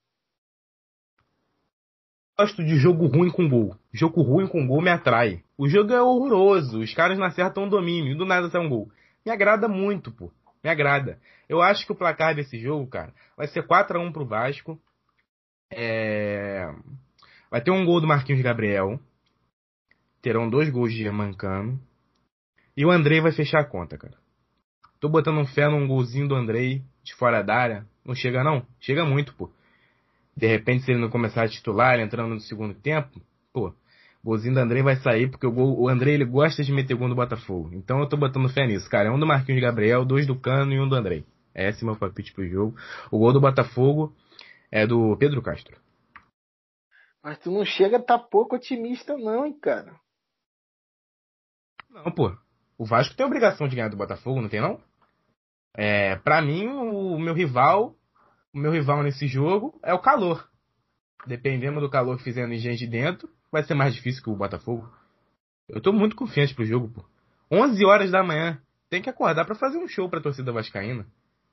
Gosto 2.39 2.63
de 2.63 2.77
jogo 2.77 3.07
ruim 3.07 3.31
com 3.31 3.49
gol. 3.49 3.75
Jogo 3.91 4.21
ruim 4.21 4.47
com 4.47 4.67
gol 4.67 4.79
me 4.79 4.91
atrai. 4.91 5.43
O 5.57 5.67
jogo 5.67 5.91
é 5.91 5.99
horroroso, 5.99 6.79
os 6.79 6.93
caras 6.93 7.17
não 7.17 7.25
acertam 7.25 7.65
o 7.65 7.69
domínio, 7.69 8.15
do 8.15 8.25
nada 8.25 8.47
sai 8.49 8.61
um 8.61 8.69
gol. 8.69 8.91
Me 9.25 9.31
agrada 9.31 9.67
muito, 9.67 10.11
pô. 10.11 10.31
Me 10.63 10.69
agrada. 10.69 11.19
Eu 11.49 11.63
acho 11.63 11.83
que 11.83 11.91
o 11.91 11.95
placar 11.95 12.35
desse 12.35 12.59
jogo, 12.59 12.85
cara, 12.85 13.11
vai 13.35 13.47
ser 13.47 13.65
4 13.65 13.97
a 13.97 14.01
1 14.03 14.11
pro 14.11 14.25
Vasco. 14.25 14.79
É... 15.71 16.71
Vai 17.49 17.59
ter 17.59 17.71
um 17.71 17.83
gol 17.83 17.99
do 17.99 18.07
Marquinhos 18.07 18.43
Gabriel. 18.43 18.99
Terão 20.21 20.47
dois 20.47 20.69
gols 20.69 20.93
de 20.93 21.09
Mancano. 21.09 21.81
E 22.75 22.85
o 22.85 22.91
Andrei 22.91 23.19
vai 23.19 23.31
fechar 23.31 23.61
a 23.61 23.65
conta, 23.65 23.97
cara. 23.97 24.15
Tô 24.99 25.09
botando 25.09 25.39
um 25.39 25.45
fé 25.45 25.67
num 25.67 25.87
golzinho 25.87 26.27
do 26.27 26.35
Andrei 26.35 26.83
de 27.03 27.15
fora 27.15 27.41
da 27.41 27.55
área. 27.55 27.87
Não 28.05 28.13
chega 28.13 28.43
não? 28.43 28.63
Chega 28.79 29.03
muito, 29.03 29.33
pô. 29.33 29.49
De 30.37 30.45
repente, 30.45 30.83
se 30.83 30.91
ele 30.91 31.01
não 31.01 31.09
começar 31.09 31.43
a 31.43 31.47
titular, 31.47 31.99
entrando 31.99 32.35
no 32.35 32.39
segundo 32.39 32.75
tempo, 32.75 33.19
pô, 33.51 33.69
o 33.69 33.73
golzinho 34.23 34.53
do 34.53 34.59
Andrei 34.59 34.83
vai 34.83 34.95
sair, 34.97 35.31
porque 35.31 35.47
o, 35.47 35.51
gol, 35.51 35.79
o 35.79 35.89
Andrei 35.89 36.13
ele 36.13 36.25
gosta 36.25 36.63
de 36.63 36.71
meter 36.71 36.95
gol 36.95 37.07
no 37.07 37.15
Botafogo. 37.15 37.71
Então 37.73 37.99
eu 37.99 38.07
tô 38.07 38.15
botando 38.15 38.47
fé 38.47 38.67
nisso, 38.67 38.87
cara. 38.87 39.09
É 39.09 39.11
um 39.11 39.19
do 39.19 39.25
Marquinhos 39.25 39.59
Gabriel, 39.59 40.05
dois 40.05 40.27
do 40.27 40.39
Cano 40.39 40.71
e 40.71 40.79
um 40.79 40.87
do 40.87 40.93
Andrei. 40.93 41.25
Esse 41.55 41.81
é 41.81 41.85
meu 41.85 41.95
palpite 41.95 42.33
pro 42.33 42.47
jogo. 42.47 42.77
O 43.11 43.17
gol 43.17 43.33
do 43.33 43.41
Botafogo 43.41 44.15
é 44.71 44.85
do 44.85 45.17
Pedro 45.17 45.41
Castro. 45.41 45.75
Mas 47.23 47.39
tu 47.39 47.49
não 47.49 47.65
chega 47.65 47.97
a 47.97 48.01
tá 48.01 48.19
pouco 48.19 48.55
otimista 48.55 49.17
não, 49.17 49.43
hein, 49.43 49.57
cara. 49.59 49.99
Não, 51.89 52.11
pô. 52.11 52.31
O 52.77 52.85
Vasco 52.85 53.15
tem 53.15 53.23
a 53.23 53.27
obrigação 53.27 53.67
de 53.67 53.75
ganhar 53.75 53.89
do 53.89 53.97
Botafogo, 53.97 54.39
não 54.39 54.49
tem 54.49 54.61
não? 54.61 54.79
É, 55.75 56.15
para 56.17 56.43
mim, 56.43 56.67
o 56.67 57.17
meu 57.17 57.33
rival, 57.33 57.95
o 58.57 58.59
meu 58.59 58.71
rival 58.71 59.03
nesse 59.03 59.27
jogo 59.27 59.79
é 59.83 59.93
o 59.93 60.01
calor. 60.01 60.49
Dependendo 61.27 61.79
do 61.79 61.89
calor 61.89 62.17
que 62.17 62.23
fizer 62.23 62.47
no 62.47 62.53
Engenho 62.53 62.75
de 62.75 62.87
dentro, 62.87 63.29
vai 63.51 63.63
ser 63.63 63.75
mais 63.75 63.93
difícil 63.93 64.23
que 64.23 64.29
o 64.31 64.35
Botafogo. 64.35 64.89
Eu 65.69 65.79
tô 65.79 65.93
muito 65.93 66.15
confiante 66.15 66.55
pro 66.55 66.65
jogo, 66.65 66.89
pô. 66.89 67.05
11 67.51 67.85
horas 67.85 68.11
da 68.11 68.23
manhã. 68.23 68.59
Tem 68.89 68.99
que 68.99 69.09
acordar 69.09 69.45
para 69.45 69.53
fazer 69.53 69.77
um 69.77 69.87
show 69.87 70.09
pra 70.09 70.21
torcida 70.21 70.51
vascaína. 70.51 71.05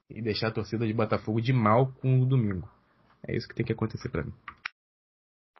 E 0.08 0.22
deixar 0.22 0.48
a 0.48 0.52
torcida 0.52 0.86
de 0.86 0.94
Botafogo 0.94 1.42
de 1.42 1.52
mal 1.52 1.92
com 2.00 2.22
o 2.22 2.26
domingo. 2.26 2.68
É 3.26 3.36
isso 3.36 3.46
que 3.46 3.54
tem 3.54 3.66
que 3.66 3.72
acontecer 3.72 4.08
para 4.08 4.22
mim. 4.22 4.32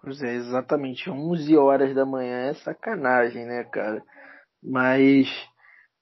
Pois 0.00 0.22
é, 0.22 0.35
exatamente. 0.35 1.11
11 1.11 1.57
horas 1.59 1.94
da 1.94 2.07
manhã 2.07 2.48
é 2.48 2.54
sacanagem, 2.54 3.44
né, 3.44 3.64
cara? 3.64 4.02
Mas 4.62 5.28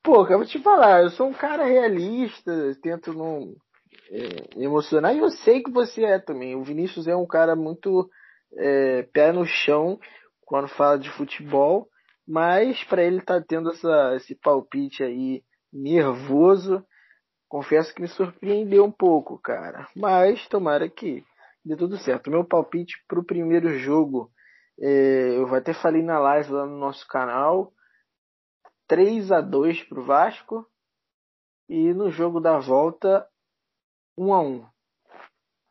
Pô, 0.04 0.26
eu 0.26 0.38
vou 0.38 0.46
te 0.46 0.60
falar, 0.60 1.02
eu 1.02 1.10
sou 1.10 1.28
um 1.28 1.32
cara 1.32 1.64
realista, 1.64 2.52
tento 2.82 3.14
não 3.14 3.54
emocionar, 4.56 5.14
e 5.14 5.18
eu 5.18 5.30
sei 5.30 5.62
que 5.62 5.70
você 5.70 6.04
é 6.04 6.18
também. 6.18 6.54
O 6.54 6.64
Vinícius 6.64 7.06
é 7.06 7.16
um 7.16 7.26
cara 7.26 7.56
muito 7.56 8.08
é, 8.56 9.02
pé 9.12 9.32
no 9.32 9.46
chão 9.46 9.98
quando 10.44 10.68
fala 10.68 10.98
de 10.98 11.10
futebol, 11.10 11.88
mas 12.26 12.82
para 12.84 13.02
ele 13.02 13.18
estar 13.18 13.40
tá 13.40 13.46
tendo 13.46 13.70
essa, 13.70 14.14
esse 14.16 14.34
palpite 14.34 15.02
aí 15.02 15.42
nervoso, 15.72 16.84
confesso 17.48 17.94
que 17.94 18.02
me 18.02 18.08
surpreendeu 18.08 18.84
um 18.84 18.92
pouco, 18.92 19.38
cara. 19.38 19.88
Mas 19.96 20.46
tomara 20.48 20.88
que 20.88 21.24
dê 21.64 21.76
tudo 21.76 21.96
certo. 21.98 22.30
meu 22.30 22.44
palpite 22.44 22.94
para 23.08 23.20
o 23.20 23.24
primeiro 23.24 23.78
jogo, 23.78 24.30
é, 24.80 25.38
eu 25.38 25.54
até 25.54 25.72
falei 25.72 26.02
na 26.02 26.18
live 26.18 26.52
lá 26.52 26.66
no 26.66 26.78
nosso 26.78 27.06
canal 27.08 27.72
3 28.88 29.32
a 29.32 29.40
2 29.40 29.84
para 29.84 30.00
o 30.00 30.04
Vasco. 30.04 30.66
E 31.68 31.94
no 31.94 32.10
jogo 32.10 32.40
da 32.40 32.58
volta, 32.58 33.26
1 34.16 34.34
a 34.34 34.40
1 34.40 34.66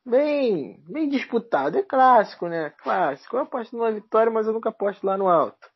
Bem, 0.04 0.84
bem 0.88 1.08
disputado. 1.08 1.78
É 1.78 1.84
clássico, 1.84 2.48
né? 2.48 2.72
Clássico. 2.82 3.36
Eu 3.36 3.42
aposto 3.42 3.78
numa 3.78 3.92
vitória, 3.92 4.32
mas 4.32 4.48
eu 4.48 4.54
nunca 4.54 4.70
aposto 4.70 5.06
lá 5.06 5.16
no 5.16 5.28
alto. 5.28 5.70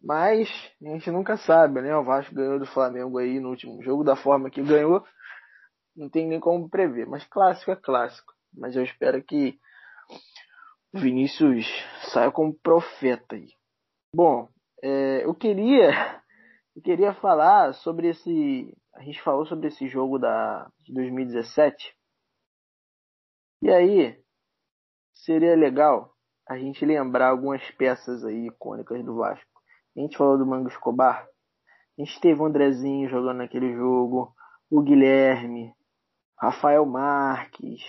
Mas 0.00 0.48
a 0.84 0.88
gente 0.90 1.10
nunca 1.10 1.36
sabe, 1.36 1.80
né? 1.80 1.94
O 1.96 2.04
Vasco 2.04 2.34
ganhou 2.34 2.58
do 2.58 2.66
Flamengo 2.66 3.18
aí 3.18 3.40
no 3.40 3.50
último 3.50 3.82
jogo 3.82 4.04
da 4.04 4.14
forma 4.14 4.50
que 4.50 4.62
ganhou. 4.62 5.04
Não 5.96 6.08
tem 6.08 6.26
nem 6.26 6.38
como 6.38 6.68
prever. 6.68 7.06
Mas 7.06 7.24
clássico 7.24 7.72
é 7.72 7.76
clássico. 7.76 8.32
Mas 8.52 8.76
eu 8.76 8.84
espero 8.84 9.22
que 9.22 9.58
o 10.92 10.98
Vinícius 10.98 11.66
saia 12.12 12.30
como 12.30 12.54
profeta 12.54 13.34
aí. 13.34 13.48
Bom, 14.14 14.48
é, 14.82 15.24
eu 15.24 15.34
queria 15.34 15.90
eu 16.76 16.82
queria 16.82 17.14
falar 17.14 17.72
sobre 17.74 18.08
esse. 18.08 18.76
A 18.94 19.02
gente 19.02 19.20
falou 19.22 19.46
sobre 19.46 19.68
esse 19.68 19.88
jogo 19.88 20.18
da, 20.18 20.70
de 20.80 20.92
2017. 20.92 21.94
E 23.62 23.70
aí, 23.70 24.22
seria 25.14 25.56
legal 25.56 26.14
a 26.48 26.58
gente 26.58 26.84
lembrar 26.84 27.28
algumas 27.28 27.62
peças 27.72 28.24
aí 28.24 28.48
icônicas 28.48 29.04
do 29.04 29.16
Vasco. 29.16 29.46
A 29.96 30.00
gente 30.00 30.16
falou 30.16 30.36
do 30.36 30.46
Mango 30.46 30.68
Escobar. 30.68 31.26
A 31.98 32.04
gente 32.04 32.20
teve 32.20 32.40
o 32.40 32.46
Andrezinho 32.46 33.08
jogando 33.08 33.38
naquele 33.38 33.74
jogo, 33.74 34.34
o 34.70 34.82
Guilherme, 34.82 35.74
Rafael 36.38 36.84
Marques, 36.86 37.80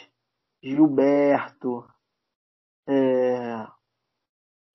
Gilberto, 0.61 1.85
é, 2.87 3.65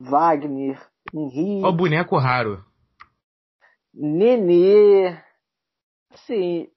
Wagner, 0.00 0.80
Henrique. 1.14 1.64
O 1.64 1.72
boneco 1.72 2.16
raro. 2.16 2.64
Nenê. 3.94 5.27
Assim, 6.18 6.68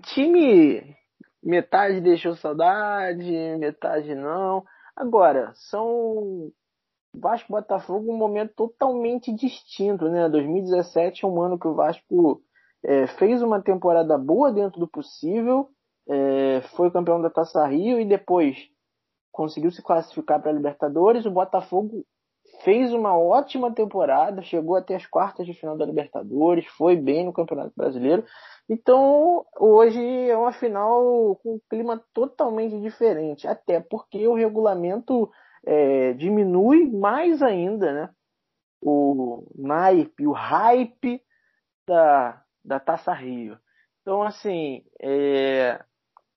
time 0.00 0.96
metade 1.42 2.00
deixou 2.00 2.34
saudade, 2.34 3.30
metade 3.58 4.14
não. 4.14 4.64
Agora, 4.96 5.52
são 5.54 6.50
Vasco 7.14 7.52
Botafogo 7.52 8.12
um 8.12 8.16
momento 8.16 8.52
totalmente 8.54 9.32
distinto, 9.32 10.08
né? 10.08 10.28
2017 10.28 11.24
é 11.24 11.28
um 11.28 11.40
ano 11.40 11.58
que 11.58 11.68
o 11.68 11.74
Vasco 11.74 12.42
é, 12.84 13.06
fez 13.06 13.40
uma 13.40 13.62
temporada 13.62 14.18
boa 14.18 14.52
dentro 14.52 14.80
do 14.80 14.88
possível, 14.88 15.70
é, 16.08 16.60
foi 16.76 16.90
campeão 16.90 17.20
da 17.22 17.30
Taça 17.30 17.64
Rio 17.66 18.00
e 18.00 18.04
depois 18.04 18.56
conseguiu 19.30 19.70
se 19.70 19.82
classificar 19.82 20.40
para 20.40 20.50
a 20.50 20.54
Libertadores. 20.54 21.24
O 21.24 21.30
Botafogo 21.30 22.04
fez 22.62 22.92
uma 22.92 23.16
ótima 23.16 23.72
temporada, 23.72 24.42
chegou 24.42 24.76
até 24.76 24.94
as 24.94 25.06
quartas 25.06 25.46
de 25.46 25.54
final 25.54 25.76
da 25.76 25.86
Libertadores, 25.86 26.66
foi 26.66 26.96
bem 26.96 27.24
no 27.24 27.32
Campeonato 27.32 27.72
Brasileiro. 27.76 28.24
Então, 28.68 29.46
hoje 29.58 30.00
é 30.28 30.36
uma 30.36 30.52
final 30.52 31.36
com 31.42 31.54
um 31.54 31.60
clima 31.70 32.02
totalmente 32.12 32.78
diferente, 32.80 33.46
até 33.46 33.80
porque 33.80 34.26
o 34.26 34.34
regulamento 34.34 35.30
é, 35.64 36.12
diminui 36.14 36.90
mais 36.90 37.42
ainda, 37.42 37.92
né? 37.92 38.10
O 38.82 39.46
naipe, 39.56 40.26
o 40.26 40.32
hype 40.32 41.22
da, 41.86 42.42
da 42.64 42.78
Taça 42.78 43.12
Rio. 43.12 43.58
Então, 44.02 44.22
assim, 44.22 44.84
é, 45.00 45.80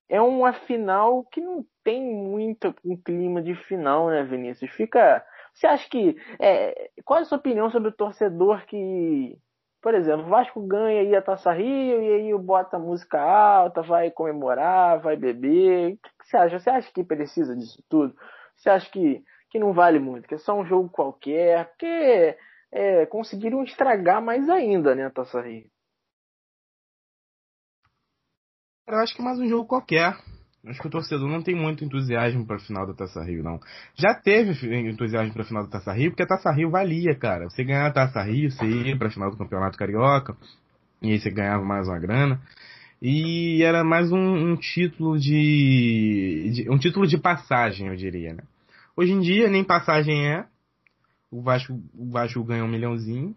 é 0.09 0.21
uma 0.21 0.53
final 0.53 1.23
que 1.25 1.41
não 1.41 1.65
tem 1.83 2.01
muito 2.01 2.73
um 2.83 2.97
clima 2.97 3.41
de 3.41 3.55
final, 3.55 4.09
né, 4.09 4.23
Vinícius? 4.23 4.71
Fica 4.71 5.23
você 5.53 5.67
acha 5.67 5.89
que. 5.89 6.15
É, 6.39 6.89
qual 7.05 7.19
é 7.19 7.21
a 7.23 7.25
sua 7.25 7.37
opinião 7.37 7.69
sobre 7.69 7.89
o 7.89 7.95
torcedor 7.95 8.65
que 8.65 9.37
por 9.81 9.95
exemplo, 9.95 10.27
o 10.27 10.29
Vasco 10.29 10.61
ganha 10.61 11.01
aí 11.01 11.15
a 11.15 11.21
Taça 11.21 11.51
Rio 11.51 12.01
e 12.01 12.13
aí 12.13 12.37
bota 12.37 12.77
música 12.77 13.19
alta, 13.19 13.81
vai 13.81 14.11
comemorar, 14.11 15.01
vai 15.01 15.17
beber. 15.17 15.93
O 15.93 15.97
que 15.97 16.09
você 16.23 16.37
acha? 16.37 16.59
Você 16.59 16.69
acha 16.69 16.91
que 16.93 17.03
precisa 17.03 17.55
disso 17.55 17.83
tudo? 17.89 18.15
Você 18.55 18.69
acha 18.69 18.89
que, 18.91 19.23
que 19.49 19.57
não 19.57 19.73
vale 19.73 19.97
muito, 19.97 20.27
que 20.27 20.35
é 20.35 20.37
só 20.37 20.53
um 20.53 20.63
jogo 20.63 20.87
qualquer? 20.87 21.67
Porque 21.69 22.37
é, 22.71 23.05
conseguiram 23.07 23.63
estragar 23.63 24.21
mais 24.21 24.47
ainda, 24.49 24.93
né, 24.93 25.05
a 25.07 25.09
Taça 25.09 25.41
Rio. 25.41 25.67
Eu 28.87 28.97
acho 28.97 29.15
que 29.15 29.21
mais 29.23 29.39
um 29.39 29.47
jogo 29.47 29.67
qualquer. 29.67 30.13
Acho 30.65 30.79
que 30.79 30.87
o 30.87 30.91
torcedor 30.91 31.27
não 31.27 31.41
tem 31.41 31.55
muito 31.55 31.83
entusiasmo 31.83 32.45
para 32.45 32.57
a 32.57 32.59
final 32.59 32.85
da 32.85 32.93
Taça 32.93 33.23
Rio, 33.23 33.43
não. 33.43 33.59
Já 33.95 34.13
teve 34.13 34.51
entusiasmo 34.89 35.33
para 35.33 35.41
a 35.41 35.45
final 35.45 35.63
da 35.63 35.69
Taça 35.69 35.91
Rio, 35.91 36.11
porque 36.11 36.21
a 36.21 36.27
Taça 36.27 36.51
Rio 36.51 36.69
valia, 36.69 37.15
cara. 37.15 37.49
Você 37.49 37.63
ganhar 37.63 37.87
a 37.87 37.91
Taça 37.91 38.21
Rio, 38.21 38.51
você 38.51 38.65
ia 38.65 38.95
para 38.95 39.07
a 39.07 39.11
final 39.11 39.31
do 39.31 39.37
Campeonato 39.37 39.77
Carioca, 39.77 40.37
e 41.01 41.11
aí 41.11 41.19
você 41.19 41.31
ganhava 41.31 41.63
mais 41.65 41.87
uma 41.87 41.97
grana. 41.97 42.39
E 43.01 43.63
era 43.63 43.83
mais 43.83 44.11
um, 44.11 44.51
um 44.51 44.55
título 44.55 45.17
de, 45.17 46.51
de, 46.53 46.69
um 46.69 46.77
título 46.77 47.07
de 47.07 47.17
passagem, 47.17 47.87
eu 47.87 47.95
diria, 47.95 48.35
né? 48.35 48.43
Hoje 48.95 49.11
em 49.11 49.19
dia 49.19 49.49
nem 49.49 49.63
passagem 49.63 50.27
é. 50.27 50.45
O 51.31 51.41
Vasco, 51.41 51.73
o 51.97 52.11
Vasco 52.11 52.43
ganha 52.43 52.63
um 52.63 52.67
milhãozinho. 52.67 53.35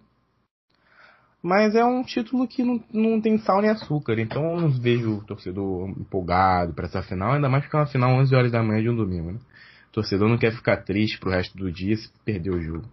Mas 1.44 1.74
é 1.74 1.85
um 1.85 2.02
título 2.02 2.48
que 2.48 2.64
não, 2.64 2.83
não 2.90 3.20
tem 3.20 3.37
sal 3.37 3.61
nem 3.61 3.68
açúcar, 3.68 4.18
então 4.18 4.42
eu 4.52 4.61
não 4.62 4.70
vejo 4.70 5.18
o 5.18 5.26
torcedor 5.26 5.90
empolgado 5.90 6.72
para 6.72 6.87
essa 6.87 7.02
final, 7.02 7.33
ainda 7.33 7.50
mais 7.50 7.62
porque 7.62 7.76
é 7.76 7.80
uma 7.80 7.87
final 7.87 8.16
11 8.18 8.35
horas 8.35 8.50
da 8.50 8.62
manhã 8.62 8.80
de 8.80 8.88
um 8.88 8.96
domingo, 8.96 9.30
né? 9.30 9.38
O 9.90 9.92
torcedor 9.92 10.26
não 10.26 10.38
quer 10.38 10.57
ficar 10.57 10.83
triste 10.85 11.20
pro 11.20 11.28
resto 11.28 11.54
do 11.59 11.70
dia 11.70 11.94
se 11.96 12.11
perder 12.24 12.48
o 12.48 12.62
jogo. 12.62 12.88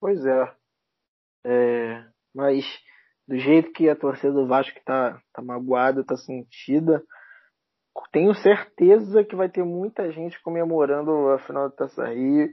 Pois 0.00 0.18
é. 0.26 0.54
é. 1.46 2.08
Mas 2.34 2.64
do 3.28 3.38
jeito 3.38 3.72
que 3.72 3.88
a 3.88 3.94
torcida 3.94 4.32
do 4.32 4.48
Vasco 4.48 4.80
tá, 4.84 5.22
tá 5.32 5.40
magoada, 5.40 6.04
tá 6.04 6.16
sentida, 6.16 7.00
tenho 8.10 8.34
certeza 8.34 9.22
que 9.22 9.36
vai 9.36 9.48
ter 9.48 9.62
muita 9.62 10.10
gente 10.10 10.42
comemorando 10.42 11.30
a 11.30 11.38
final 11.38 11.70
da 11.70 11.76
Taça 11.76 12.04
Rio 12.08 12.48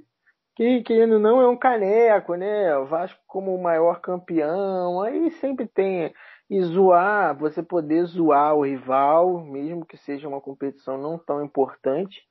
que 0.61 0.83
querendo 0.83 1.17
não 1.17 1.41
é 1.41 1.47
um 1.47 1.57
caneco, 1.57 2.35
né? 2.35 2.77
O 2.77 2.85
Vasco 2.85 3.19
como 3.25 3.55
o 3.55 3.61
maior 3.61 3.99
campeão, 3.99 5.01
aí 5.01 5.31
sempre 5.39 5.67
tem 5.67 6.13
e 6.47 6.61
zoar, 6.61 7.35
você 7.35 7.63
poder 7.63 8.03
zoar 8.05 8.53
o 8.53 8.65
rival, 8.65 9.43
mesmo 9.43 9.85
que 9.85 9.97
seja 9.97 10.27
uma 10.27 10.41
competição 10.41 10.97
não 10.97 11.17
tão 11.17 11.43
importante, 11.43 12.21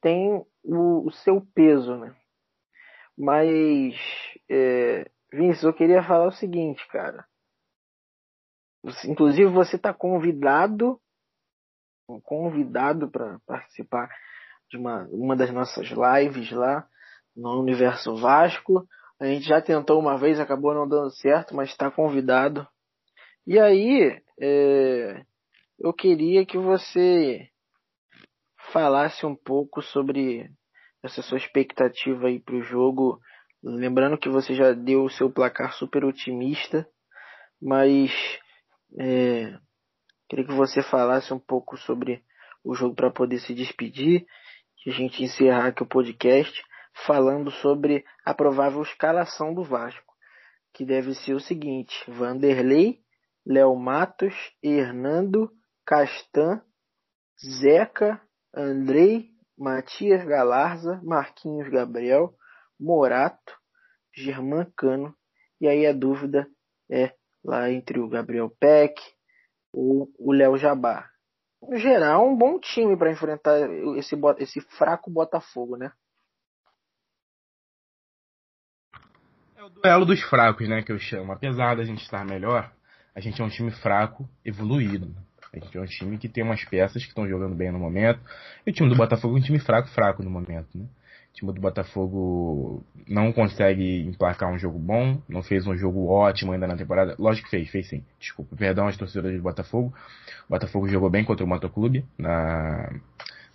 tem 0.00 0.44
o, 0.64 1.06
o 1.06 1.10
seu 1.12 1.40
peso, 1.54 1.94
né? 1.96 2.16
Mas, 3.16 3.94
é, 4.50 5.08
eu 5.62 5.74
queria 5.74 6.02
falar 6.02 6.28
o 6.28 6.32
seguinte, 6.32 6.84
cara. 6.88 7.26
Inclusive, 9.04 9.50
você 9.50 9.76
está 9.76 9.92
convidado, 9.92 10.98
convidado 12.24 13.10
para 13.10 13.38
participar 13.46 14.08
de 14.70 14.78
uma, 14.78 15.06
uma 15.10 15.36
das 15.36 15.52
nossas 15.52 15.88
lives 15.88 16.50
lá 16.52 16.88
no 17.38 17.60
Universo 17.60 18.16
Vasco. 18.16 18.84
A 19.20 19.26
gente 19.26 19.46
já 19.46 19.62
tentou 19.62 19.98
uma 19.98 20.18
vez, 20.18 20.40
acabou 20.40 20.74
não 20.74 20.88
dando 20.88 21.10
certo, 21.10 21.54
mas 21.54 21.70
está 21.70 21.90
convidado. 21.90 22.66
E 23.46 23.58
aí, 23.58 24.20
é, 24.40 25.22
eu 25.78 25.92
queria 25.92 26.44
que 26.44 26.58
você 26.58 27.48
falasse 28.72 29.24
um 29.24 29.34
pouco 29.34 29.80
sobre 29.80 30.50
essa 31.02 31.22
sua 31.22 31.38
expectativa 31.38 32.26
aí 32.26 32.40
para 32.40 32.56
o 32.56 32.62
jogo. 32.62 33.20
Lembrando 33.62 34.18
que 34.18 34.28
você 34.28 34.54
já 34.54 34.72
deu 34.72 35.04
o 35.04 35.10
seu 35.10 35.30
placar 35.30 35.72
super 35.72 36.04
otimista, 36.04 36.86
mas 37.60 38.10
é, 38.98 39.56
queria 40.28 40.46
que 40.46 40.54
você 40.54 40.82
falasse 40.82 41.32
um 41.32 41.38
pouco 41.38 41.76
sobre 41.76 42.22
o 42.64 42.74
jogo 42.74 42.94
para 42.94 43.10
poder 43.10 43.38
se 43.38 43.54
despedir, 43.54 44.26
que 44.76 44.90
a 44.90 44.92
gente 44.92 45.22
encerrar 45.22 45.68
aqui 45.68 45.82
o 45.82 45.86
podcast 45.86 46.62
falando 47.06 47.50
sobre 47.50 48.04
a 48.24 48.34
provável 48.34 48.82
escalação 48.82 49.54
do 49.54 49.62
Vasco, 49.62 50.14
que 50.72 50.84
deve 50.84 51.14
ser 51.14 51.34
o 51.34 51.40
seguinte: 51.40 51.94
Vanderlei, 52.10 53.00
Léo 53.46 53.76
Matos, 53.76 54.34
Hernando, 54.62 55.50
Castan, 55.86 56.62
Zeca, 57.60 58.20
Andrei, 58.54 59.30
Matias 59.56 60.24
Galarza, 60.24 61.00
Marquinhos 61.02 61.68
Gabriel, 61.70 62.34
Morato, 62.78 63.54
Germán 64.14 64.70
Cano, 64.76 65.14
e 65.60 65.68
aí 65.68 65.86
a 65.86 65.92
dúvida 65.92 66.48
é 66.90 67.12
lá 67.44 67.70
entre 67.70 67.98
o 67.98 68.08
Gabriel 68.08 68.50
Peck 68.60 69.00
ou 69.72 70.10
o 70.18 70.32
Léo 70.32 70.56
Jabá. 70.56 71.08
No 71.60 71.76
geral, 71.76 72.28
um 72.28 72.36
bom 72.36 72.58
time 72.58 72.96
para 72.96 73.10
enfrentar 73.10 73.58
esse, 73.96 74.16
esse 74.38 74.60
fraco 74.60 75.10
Botafogo, 75.10 75.76
né? 75.76 75.92
O 79.68 79.80
duelo 79.80 80.04
dos 80.04 80.20
fracos, 80.22 80.68
né, 80.68 80.82
que 80.82 80.90
eu 80.90 80.98
chamo. 80.98 81.32
Apesar 81.32 81.76
da 81.76 81.84
gente 81.84 82.02
estar 82.02 82.24
melhor, 82.24 82.70
a 83.14 83.20
gente 83.20 83.40
é 83.40 83.44
um 83.44 83.48
time 83.48 83.70
fraco, 83.70 84.28
evoluído. 84.44 85.14
A 85.52 85.58
gente 85.58 85.78
é 85.78 85.80
um 85.80 85.86
time 85.86 86.18
que 86.18 86.28
tem 86.28 86.44
umas 86.44 86.64
peças 86.64 87.02
que 87.02 87.08
estão 87.08 87.28
jogando 87.28 87.54
bem 87.54 87.70
no 87.70 87.78
momento. 87.78 88.20
E 88.66 88.70
o 88.70 88.72
time 88.72 88.88
do 88.88 88.96
Botafogo 88.96 89.36
é 89.36 89.38
um 89.38 89.42
time 89.42 89.58
fraco, 89.58 89.88
fraco 89.88 90.22
no 90.22 90.30
momento, 90.30 90.68
né? 90.76 90.84
O 90.84 91.34
time 91.38 91.52
do 91.52 91.60
Botafogo 91.60 92.84
não 93.06 93.32
consegue 93.32 94.00
emplacar 94.00 94.50
um 94.50 94.58
jogo 94.58 94.78
bom, 94.78 95.22
não 95.28 95.42
fez 95.42 95.66
um 95.66 95.76
jogo 95.76 96.08
ótimo 96.08 96.52
ainda 96.52 96.66
na 96.66 96.76
temporada. 96.76 97.14
Lógico 97.18 97.48
que 97.48 97.56
fez, 97.56 97.70
fez 97.70 97.88
sim. 97.88 98.04
Desculpa, 98.18 98.56
perdão 98.56 98.86
aos 98.86 98.96
torcedores 98.96 99.36
do 99.36 99.42
Botafogo. 99.42 99.94
O 100.48 100.52
Botafogo 100.52 100.88
jogou 100.88 101.08
bem 101.08 101.24
contra 101.24 101.44
o 101.44 101.48
Motoclube 101.48 102.04
na, 102.18 102.90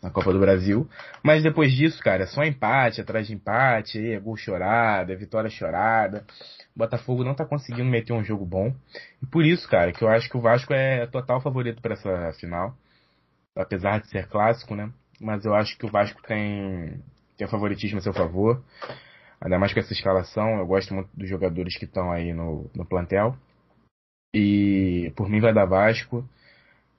na 0.04 0.12
Copa 0.12 0.34
do 0.34 0.40
Brasil. 0.40 0.88
Mas 1.24 1.42
depois 1.42 1.72
disso, 1.72 2.04
cara, 2.04 2.24
é 2.24 2.28
só 2.28 2.44
empate 2.44 3.00
atrás 3.00 3.26
de 3.26 3.34
empate, 3.34 4.12
é 4.12 4.20
gol 4.20 4.36
chorado, 4.36 5.12
é 5.12 5.16
vitória 5.16 5.50
chorada. 5.50 6.26
O 6.76 6.80
Botafogo 6.80 7.24
não 7.24 7.34
tá 7.34 7.46
conseguindo 7.46 7.90
meter 7.90 8.12
um 8.14 8.24
jogo 8.24 8.46
bom. 8.46 8.76
E 9.22 9.26
por 9.26 9.46
isso, 9.46 9.68
cara, 9.70 9.94
que 9.94 10.04
eu 10.04 10.10
acho 10.10 10.30
que 10.30 10.38
o 10.38 10.42
Vasco 10.42 10.74
é 10.74 11.08
total 11.08 11.42
favorito 11.42 11.82
para 11.82 11.94
essa 11.94 12.34
final. 12.34 12.76
Apesar 13.56 14.02
de 14.02 14.10
ser 14.10 14.28
clássico, 14.28 14.76
né? 14.76 14.92
Mas 15.22 15.46
eu 15.46 15.56
acho 15.56 15.78
que 15.78 15.86
o 15.86 15.90
Vasco 15.90 16.22
tem, 16.24 17.02
tem 17.38 17.48
favoritismo 17.48 18.00
a 18.00 18.02
seu 18.02 18.14
favor. 18.14 18.62
Ainda 19.40 19.60
mais 19.60 19.74
com 19.74 19.80
essa 19.80 19.94
escalação, 19.94 20.58
eu 20.58 20.66
gosto 20.66 20.94
muito 20.94 21.10
dos 21.14 21.30
jogadores 21.30 21.78
que 21.78 21.86
estão 21.86 22.12
aí 22.12 22.34
no, 22.34 22.70
no 22.76 22.86
plantel. 22.86 23.38
E 24.34 25.14
por 25.16 25.30
mim 25.30 25.40
vai 25.40 25.54
dar 25.54 25.66
Vasco. 25.66 26.28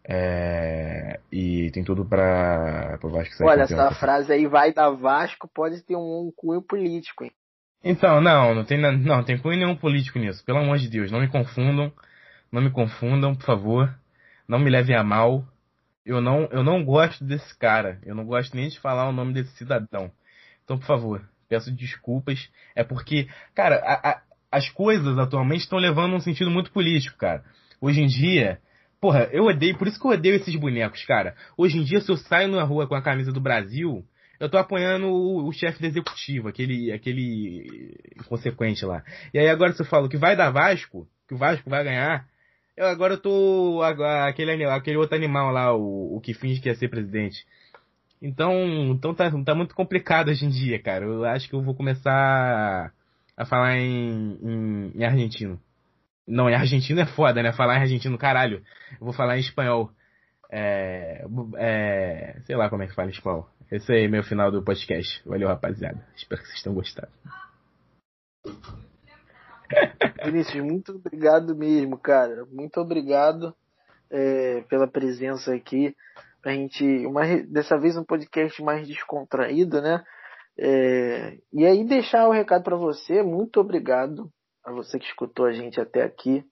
É, 0.07 1.19
e 1.33 1.71
tem 1.73 1.83
tudo 1.83 2.05
para 2.05 2.99
o 3.03 3.09
Vasco 3.09 3.35
sair 3.35 3.47
Olha, 3.47 3.63
essa 3.63 3.91
frase 3.93 4.33
aí 4.33 4.47
vai 4.47 4.73
da 4.73 4.91
Vasco, 4.91 5.49
pode 5.49 5.83
ter 5.83 5.97
um, 5.97 6.27
um 6.27 6.33
cunho 6.37 6.61
político, 6.61 7.25
hein? 7.25 7.33
Então, 7.83 8.21
não, 8.21 8.55
não 8.55 8.65
tem, 8.65 8.79
não, 8.79 9.23
tem 9.23 9.39
cunho 9.39 9.59
nenhum 9.59 9.77
político 9.77 10.19
nisso. 10.19 10.43
Pelo 10.45 10.59
amor 10.59 10.79
de 10.79 10.89
Deus, 10.89 11.11
não 11.11 11.21
me 11.21 11.29
confundam. 11.29 11.93
Não 12.51 12.63
me 12.63 12.71
confundam, 12.71 13.35
por 13.35 13.45
favor. 13.45 13.95
Não 14.49 14.59
me 14.59 14.71
levem 14.71 14.97
a 14.97 15.03
mal. 15.03 15.45
Eu 16.05 16.21
não, 16.21 16.49
eu 16.51 16.63
não 16.63 16.83
gosto 16.83 17.23
desse 17.23 17.57
cara. 17.59 17.99
Eu 18.03 18.15
não 18.15 18.25
gosto 18.25 18.57
nem 18.57 18.69
de 18.69 18.81
falar 18.81 19.09
o 19.09 19.13
nome 19.13 19.35
desse 19.35 19.55
cidadão. 19.57 20.11
Então, 20.65 20.79
por 20.79 20.87
favor, 20.87 21.23
peço 21.47 21.71
desculpas. 21.71 22.49
É 22.75 22.83
porque, 22.83 23.29
cara, 23.55 23.77
a, 23.77 24.11
a, 24.11 24.23
as 24.51 24.71
coisas 24.71 25.19
atualmente 25.19 25.61
estão 25.61 25.79
levando 25.79 26.15
um 26.15 26.21
sentido 26.21 26.51
muito 26.51 26.73
político, 26.73 27.19
cara. 27.19 27.45
Hoje 27.83 28.01
em 28.01 28.07
dia, 28.07 28.59
Porra, 29.05 29.29
eu 29.33 29.45
odeio, 29.45 29.77
por 29.77 29.87
isso 29.87 30.01
que 30.01 30.07
eu 30.07 30.13
odeio 30.13 30.37
esses 30.37 30.57
bonecos, 30.57 31.05
cara. 31.05 31.37
Hoje 31.59 31.77
em 31.77 31.85
dia, 31.85 32.01
se 32.01 32.11
eu 32.11 32.17
saio 32.17 32.49
na 32.49 32.63
rua 32.63 32.87
com 32.87 32.95
a 32.95 33.03
camisa 33.03 33.31
do 33.31 33.39
Brasil, 33.39 34.03
eu 34.41 34.49
tô 34.49 34.57
apoiando 34.57 35.09
o, 35.09 35.47
o 35.47 35.53
chefe 35.53 35.79
do 35.79 35.85
executivo, 35.85 36.49
aquele, 36.49 36.91
aquele 36.91 37.99
inconsequente 38.19 38.83
lá. 38.87 39.05
E 39.35 39.39
aí 39.39 39.47
agora 39.51 39.75
você 39.75 39.85
fala 39.85 40.09
que 40.09 40.17
vai 40.17 40.35
dar 40.35 40.51
Vasco, 40.51 41.07
que 41.29 41.35
o 41.35 41.37
Vasco 41.37 41.69
vai 41.69 41.85
ganhar, 41.85 42.27
eu 42.75 42.87
agora 42.87 43.13
eu 43.13 43.21
tô 43.21 43.83
aquele, 43.83 44.65
aquele 44.65 44.97
outro 44.97 45.15
animal 45.15 45.53
lá, 45.53 45.75
o, 45.77 46.17
o 46.17 46.21
que 46.23 46.33
finge 46.33 46.63
que 46.63 46.71
ia 46.71 46.75
ser 46.75 46.89
presidente. 46.89 47.45
Então, 48.23 48.55
então 48.89 49.15
tá, 49.15 49.31
tá 49.45 49.55
muito 49.55 49.75
complicado 49.75 50.31
hoje 50.31 50.47
em 50.47 50.49
dia, 50.49 50.83
cara. 50.83 51.05
Eu 51.05 51.27
acho 51.27 51.47
que 51.47 51.55
eu 51.55 51.61
vou 51.61 51.75
começar 51.75 52.91
a 53.37 53.45
falar 53.45 53.77
em, 53.77 54.39
em, 54.43 54.93
em 54.95 55.05
argentino. 55.05 55.61
Não, 56.27 56.49
em 56.49 56.55
argentino 56.55 57.01
é 57.01 57.07
foda, 57.07 57.43
né? 57.43 57.53
Falar 57.53 57.77
em 57.77 57.81
argentino, 57.83 58.17
caralho. 58.17 58.63
Eu 58.93 59.05
vou 59.05 59.13
falar 59.13 59.37
em 59.37 59.41
espanhol. 59.41 59.91
É, 60.51 61.25
é, 61.57 62.41
sei 62.45 62.57
lá 62.57 62.71
como 62.71 62.83
é 62.83 62.87
que 62.87 62.95
fala 62.95 63.09
em 63.09 63.13
espanhol. 63.13 63.49
Esse 63.71 63.93
aí 63.93 64.05
é 64.05 64.09
meu 64.09 64.23
final 64.23 64.51
do 64.51 64.63
podcast. 64.63 65.23
Valeu, 65.27 65.49
rapaziada. 65.49 66.07
Espero 66.17 66.41
que 66.41 66.49
vocês 66.49 66.63
tenham 66.63 66.75
gostado. 66.75 67.13
Vinícius, 70.25 70.65
muito 70.65 70.93
obrigado 70.93 71.55
mesmo, 71.55 71.99
cara. 71.99 72.47
Muito 72.51 72.81
obrigado 72.81 73.55
é, 74.11 74.63
pela 74.63 74.87
presença 74.87 75.55
aqui. 75.55 75.95
Pra 76.41 76.53
gente, 76.53 76.85
uma, 77.07 77.23
dessa 77.49 77.79
vez 77.79 77.97
um 77.97 78.05
podcast 78.05 78.63
mais 78.63 78.87
descontraído, 78.87 79.83
né? 79.83 80.03
É, 80.59 81.39
e 81.53 81.67
aí 81.67 81.85
deixar 81.85 82.27
o 82.27 82.31
um 82.31 82.35
recado 82.35 82.63
para 82.63 82.77
você, 82.77 83.23
muito 83.23 83.61
obrigado 83.61 84.31
a 84.65 84.73
você 84.73 84.99
que 84.99 85.07
escutou 85.07 85.47
a 85.47 85.53
gente 85.53 85.81
até 85.81 86.03
aqui. 86.03 86.45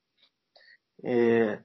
É, 1.05 1.59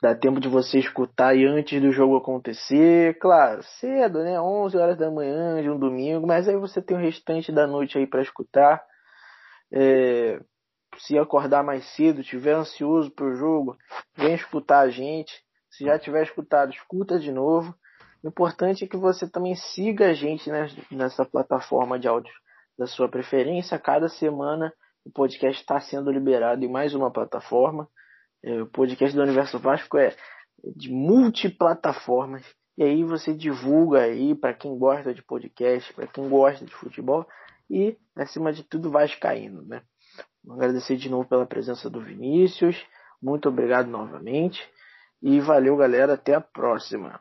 dá 0.00 0.14
tempo 0.14 0.40
de 0.40 0.48
você 0.48 0.78
escutar 0.78 1.34
e 1.34 1.44
antes 1.44 1.80
do 1.80 1.90
jogo 1.90 2.16
acontecer, 2.16 3.18
claro, 3.18 3.62
cedo, 3.80 4.22
né? 4.22 4.40
11 4.40 4.76
horas 4.76 4.96
da 4.96 5.10
manhã 5.10 5.60
de 5.60 5.68
um 5.68 5.78
domingo, 5.78 6.26
mas 6.26 6.48
aí 6.48 6.56
você 6.56 6.80
tem 6.80 6.96
o 6.96 7.00
restante 7.00 7.50
da 7.50 7.66
noite 7.66 7.98
aí 7.98 8.06
para 8.06 8.22
escutar. 8.22 8.82
É, 9.72 10.40
se 10.96 11.18
acordar 11.18 11.62
mais 11.62 11.84
cedo, 11.94 12.22
tiver 12.22 12.54
ansioso 12.54 13.10
pro 13.10 13.36
jogo, 13.36 13.76
vem 14.16 14.34
escutar 14.34 14.80
a 14.80 14.88
gente. 14.88 15.32
Se 15.70 15.84
já 15.84 15.98
tiver 15.98 16.22
escutado, 16.22 16.72
escuta 16.72 17.18
de 17.18 17.30
novo. 17.30 17.74
O 18.22 18.28
importante 18.28 18.84
é 18.84 18.88
que 18.88 18.96
você 18.96 19.28
também 19.28 19.54
siga 19.54 20.08
a 20.08 20.12
gente 20.14 20.50
né, 20.50 20.66
nessa 20.90 21.24
plataforma 21.24 21.98
de 21.98 22.08
áudio 22.08 22.32
da 22.76 22.86
sua 22.86 23.08
preferência. 23.08 23.78
Cada 23.78 24.08
semana 24.08 24.72
o 25.08 25.10
podcast 25.10 25.60
está 25.60 25.80
sendo 25.80 26.12
liberado 26.12 26.62
em 26.62 26.70
mais 26.70 26.94
uma 26.94 27.10
plataforma. 27.10 27.88
É, 28.44 28.62
o 28.62 28.66
podcast 28.66 29.16
do 29.16 29.22
Universo 29.22 29.58
Vasco 29.58 29.96
é 29.96 30.14
de 30.76 30.90
multiplataformas. 30.90 32.44
E 32.76 32.82
aí 32.84 33.02
você 33.02 33.32
divulga 33.34 34.02
aí 34.02 34.34
para 34.34 34.52
quem 34.52 34.78
gosta 34.78 35.14
de 35.14 35.22
podcast, 35.22 35.92
para 35.94 36.06
quem 36.06 36.28
gosta 36.28 36.64
de 36.64 36.74
futebol 36.74 37.26
e, 37.70 37.96
acima 38.14 38.52
de 38.52 38.62
tudo, 38.62 38.90
vai 38.90 39.08
caindo, 39.08 39.64
né? 39.66 39.82
Agradecer 40.48 40.96
de 40.96 41.08
novo 41.08 41.28
pela 41.28 41.46
presença 41.46 41.88
do 41.88 42.00
Vinícius. 42.02 42.76
Muito 43.20 43.48
obrigado 43.48 43.88
novamente. 43.88 44.62
E 45.22 45.40
valeu, 45.40 45.76
galera. 45.76 46.14
Até 46.14 46.34
a 46.34 46.40
próxima. 46.40 47.20